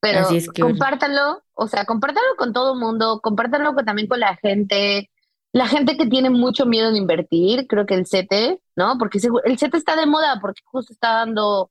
Pero 0.00 0.30
es 0.30 0.50
que, 0.50 0.62
bueno. 0.62 0.74
compártanlo, 0.74 1.42
o 1.54 1.68
sea, 1.68 1.84
compártanlo 1.84 2.34
con 2.36 2.52
todo 2.52 2.72
el 2.74 2.80
mundo, 2.80 3.20
compártanlo 3.22 3.72
con- 3.74 3.84
también 3.84 4.08
con 4.08 4.18
la 4.18 4.36
gente, 4.36 5.10
la 5.52 5.68
gente 5.68 5.96
que 5.96 6.06
tiene 6.06 6.28
mucho 6.28 6.66
miedo 6.66 6.90
de 6.90 6.98
invertir, 6.98 7.68
creo 7.68 7.86
que 7.86 7.94
el 7.94 8.06
CETE, 8.06 8.60
¿no? 8.74 8.98
Porque 8.98 9.18
el 9.44 9.58
CETE 9.58 9.76
está 9.76 9.94
de 9.94 10.06
moda 10.06 10.38
porque 10.40 10.62
justo 10.64 10.92
está 10.92 11.12
dando 11.18 11.70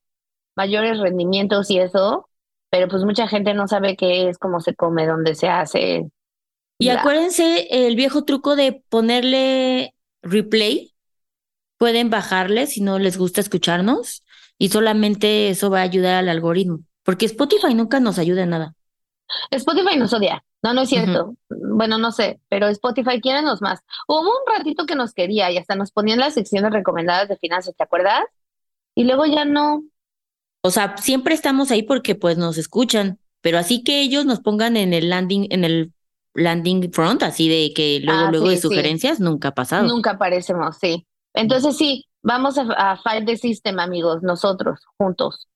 mayores 0.55 0.99
rendimientos 0.99 1.69
y 1.71 1.79
eso, 1.79 2.29
pero 2.69 2.87
pues 2.87 3.03
mucha 3.03 3.27
gente 3.27 3.53
no 3.53 3.67
sabe 3.67 3.97
qué 3.97 4.29
es, 4.29 4.37
cómo 4.37 4.61
se 4.61 4.75
come, 4.75 5.05
dónde 5.07 5.35
se 5.35 5.49
hace. 5.49 6.09
Y 6.81 6.89
acuérdense 6.89 7.67
el 7.69 7.95
viejo 7.95 8.23
truco 8.23 8.55
de 8.55 8.83
ponerle 8.89 9.93
replay. 10.23 10.93
Pueden 11.77 12.09
bajarle 12.09 12.65
si 12.67 12.81
no 12.81 12.97
les 12.97 13.17
gusta 13.17 13.39
escucharnos 13.39 14.23
y 14.57 14.69
solamente 14.69 15.49
eso 15.49 15.69
va 15.69 15.79
a 15.79 15.83
ayudar 15.83 16.15
al 16.15 16.29
algoritmo. 16.29 16.79
Porque 17.03 17.25
Spotify 17.27 17.73
nunca 17.73 17.99
nos 17.99 18.17
ayuda 18.17 18.43
en 18.43 18.49
nada. 18.49 18.75
Spotify 19.51 19.97
nos 19.97 20.11
odia. 20.13 20.43
No, 20.63 20.73
no 20.73 20.81
es 20.81 20.89
cierto. 20.89 21.35
Bueno, 21.49 21.97
no 21.97 22.11
sé, 22.11 22.39
pero 22.49 22.67
Spotify 22.67 23.21
quiérenos 23.21 23.61
más. 23.61 23.79
Hubo 24.07 24.21
un 24.21 24.57
ratito 24.57 24.85
que 24.85 24.95
nos 24.95 25.13
quería 25.13 25.51
y 25.51 25.57
hasta 25.57 25.75
nos 25.75 25.91
ponían 25.91 26.19
las 26.19 26.33
secciones 26.33 26.71
recomendadas 26.71 27.29
de 27.29 27.37
finanzas, 27.37 27.75
¿te 27.75 27.83
acuerdas? 27.83 28.23
Y 28.93 29.03
luego 29.03 29.25
ya 29.25 29.45
no. 29.45 29.83
O 30.61 30.69
sea, 30.69 30.97
siempre 30.97 31.33
estamos 31.33 31.71
ahí 31.71 31.83
porque 31.83 32.15
pues 32.15 32.37
nos 32.37 32.57
escuchan, 32.57 33.19
pero 33.41 33.57
así 33.57 33.83
que 33.83 34.01
ellos 34.01 34.25
nos 34.25 34.39
pongan 34.39 34.77
en 34.77 34.93
el 34.93 35.09
landing, 35.09 35.47
en 35.49 35.63
el 35.63 35.93
landing 36.33 36.91
front, 36.93 37.23
así 37.23 37.49
de 37.49 37.73
que 37.73 37.99
luego, 38.03 38.21
Ah, 38.25 38.31
luego 38.31 38.45
sí, 38.47 38.51
de 38.51 38.57
sí. 38.57 38.61
sugerencias, 38.61 39.19
nunca 39.19 39.49
ha 39.49 39.53
pasado. 39.53 39.87
Nunca 39.87 40.11
aparecemos, 40.11 40.77
sí. 40.77 41.05
Entonces 41.33 41.77
sí, 41.77 42.05
vamos 42.21 42.57
a, 42.57 42.63
a 42.63 42.97
Fight 42.97 43.25
the 43.25 43.37
System, 43.37 43.79
amigos, 43.79 44.21
nosotros, 44.23 44.81
juntos. 44.97 45.47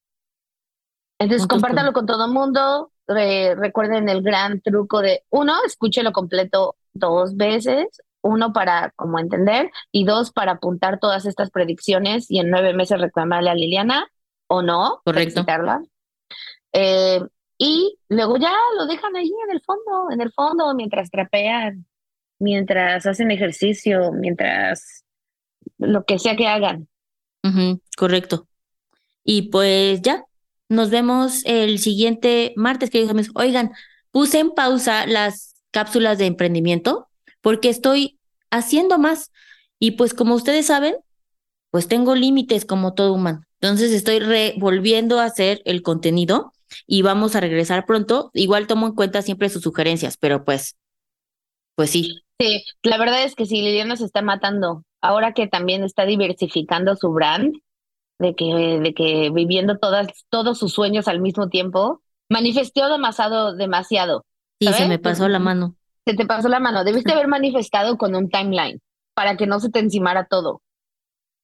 Entonces 1.19 1.43
Juntos 1.43 1.55
compártalo 1.61 1.93
con 1.93 2.05
todo 2.05 2.25
el 2.25 2.31
mundo. 2.31 2.91
Re- 3.07 3.55
recuerden 3.55 4.09
el 4.09 4.21
gran 4.21 4.61
truco 4.61 5.01
de, 5.01 5.23
uno, 5.29 5.53
escúchelo 5.65 6.11
completo 6.11 6.75
dos 6.93 7.35
veces. 7.35 7.87
Uno, 8.21 8.53
para 8.53 8.91
como 8.95 9.19
entender. 9.19 9.69
Y 9.91 10.03
dos, 10.03 10.31
para 10.31 10.53
apuntar 10.53 10.99
todas 10.99 11.25
estas 11.25 11.51
predicciones 11.51 12.29
y 12.29 12.39
en 12.39 12.49
nueve 12.49 12.73
meses 12.73 12.99
reclamarle 12.99 13.51
a 13.51 13.55
Liliana 13.55 14.07
o 14.47 14.61
no. 14.61 15.01
Correcto. 15.05 15.45
Eh, 16.73 17.21
y 17.57 17.97
luego 18.09 18.37
ya 18.37 18.53
lo 18.77 18.85
dejan 18.85 19.15
ahí 19.15 19.31
en 19.47 19.51
el 19.51 19.61
fondo, 19.61 20.11
en 20.11 20.21
el 20.21 20.31
fondo, 20.33 20.73
mientras 20.75 21.09
trapean, 21.09 21.85
mientras 22.39 23.05
hacen 23.05 23.31
ejercicio, 23.31 24.11
mientras 24.11 25.03
lo 25.77 26.03
que 26.05 26.19
sea 26.19 26.35
que 26.35 26.47
hagan. 26.47 26.87
Correcto. 27.97 28.47
Y 29.23 29.49
pues 29.49 30.01
ya, 30.01 30.25
nos 30.69 30.89
vemos 30.89 31.43
el 31.45 31.79
siguiente 31.79 32.53
martes, 32.55 32.89
queridos 32.89 33.11
amigos. 33.11 33.31
Oigan, 33.35 33.71
puse 34.11 34.39
en 34.39 34.51
pausa 34.51 35.05
las 35.05 35.55
cápsulas 35.71 36.17
de 36.17 36.25
emprendimiento 36.25 37.07
porque 37.41 37.69
estoy 37.69 38.19
haciendo 38.49 38.97
más. 38.97 39.31
Y 39.79 39.91
pues 39.91 40.13
como 40.13 40.35
ustedes 40.35 40.65
saben, 40.67 40.95
pues 41.69 41.87
tengo 41.87 42.15
límites 42.15 42.65
como 42.65 42.93
todo 42.93 43.13
humano. 43.13 43.43
Entonces 43.61 43.91
estoy 43.91 44.19
re- 44.19 44.55
volviendo 44.57 45.19
a 45.19 45.25
hacer 45.25 45.61
el 45.65 45.81
contenido 45.81 46.53
y 46.87 47.01
vamos 47.01 47.35
a 47.35 47.39
regresar 47.39 47.85
pronto. 47.85 48.31
Igual 48.33 48.67
tomo 48.67 48.87
en 48.87 48.95
cuenta 48.95 49.21
siempre 49.21 49.49
sus 49.49 49.61
sugerencias, 49.63 50.17
pero 50.17 50.43
pues, 50.43 50.77
pues 51.75 51.89
sí. 51.89 52.21
Sí, 52.39 52.63
la 52.83 52.97
verdad 52.97 53.23
es 53.23 53.35
que 53.35 53.45
sí, 53.45 53.61
Liliana 53.61 53.95
se 53.95 54.05
está 54.05 54.21
matando. 54.21 54.83
Ahora 55.01 55.33
que 55.33 55.47
también 55.47 55.83
está 55.83 56.05
diversificando 56.05 56.95
su 56.95 57.11
brand, 57.11 57.53
de 58.19 58.35
que, 58.35 58.45
de 58.81 58.93
que 58.93 59.29
viviendo 59.29 59.77
todas, 59.77 60.07
todos 60.29 60.57
sus 60.57 60.73
sueños 60.73 61.07
al 61.07 61.21
mismo 61.21 61.49
tiempo, 61.49 62.01
manifestó 62.29 62.89
demasiado, 62.89 63.55
demasiado. 63.55 64.25
Sí, 64.59 64.71
se 64.73 64.87
me 64.87 64.99
pasó 64.99 65.27
la 65.27 65.39
mano. 65.39 65.75
Se 66.05 66.13
te 66.15 66.25
pasó 66.25 66.47
la 66.49 66.59
mano. 66.59 66.83
Debiste 66.83 67.11
haber 67.11 67.27
manifestado 67.27 67.97
con 67.97 68.15
un 68.15 68.29
timeline 68.29 68.79
para 69.13 69.37
que 69.37 69.47
no 69.47 69.59
se 69.59 69.69
te 69.69 69.79
encimara 69.79 70.25
todo. 70.25 70.61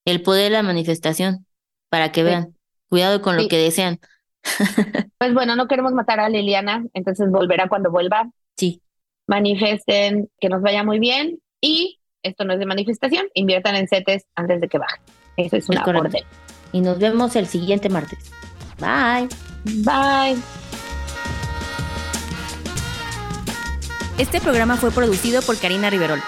El 0.06 0.22
poder 0.22 0.46
de 0.46 0.58
la 0.58 0.64
manifestación, 0.64 1.46
para 1.90 2.12
que 2.12 2.22
Sí. 2.22 2.26
vean. 2.26 2.56
Cuidado 2.90 3.22
con 3.22 3.38
lo 3.38 3.48
que 3.48 3.58
desean. 3.58 4.00
Pues 5.18 5.36
bueno, 5.36 5.56
no 5.56 5.68
queremos 5.68 5.94
matar 5.94 6.20
a 6.20 6.30
Liliana, 6.30 6.84
entonces 6.94 7.30
volverá 7.30 7.70
cuando 7.70 7.92
vuelva. 7.92 8.32
Sí. 8.58 8.82
Manifiesten 9.28 10.30
que 10.40 10.50
nos 10.50 10.64
vaya 10.64 10.84
muy 10.84 10.98
bien 10.98 11.40
y 11.62 12.00
esto 12.24 12.44
no 12.44 12.54
es 12.54 12.60
de 12.60 12.66
manifestación, 12.66 13.28
inviertan 13.36 13.76
en 13.76 13.88
CETES 13.88 14.26
antes 14.36 14.62
de 14.62 14.68
que 14.68 14.80
baje. 14.80 15.00
Eso 15.38 15.58
es 15.58 15.70
una 15.70 15.84
orden. 15.84 16.24
Y 16.72 16.82
nos 16.82 16.98
vemos 17.00 17.36
el 17.36 17.46
siguiente 17.46 17.90
martes. 17.90 18.32
Bye. 18.80 19.30
Bye. 19.84 20.42
Este 24.18 24.40
programa 24.42 24.76
fue 24.76 24.92
producido 24.92 25.42
por 25.42 25.60
Karina 25.60 25.90
Riverol. 25.90 26.20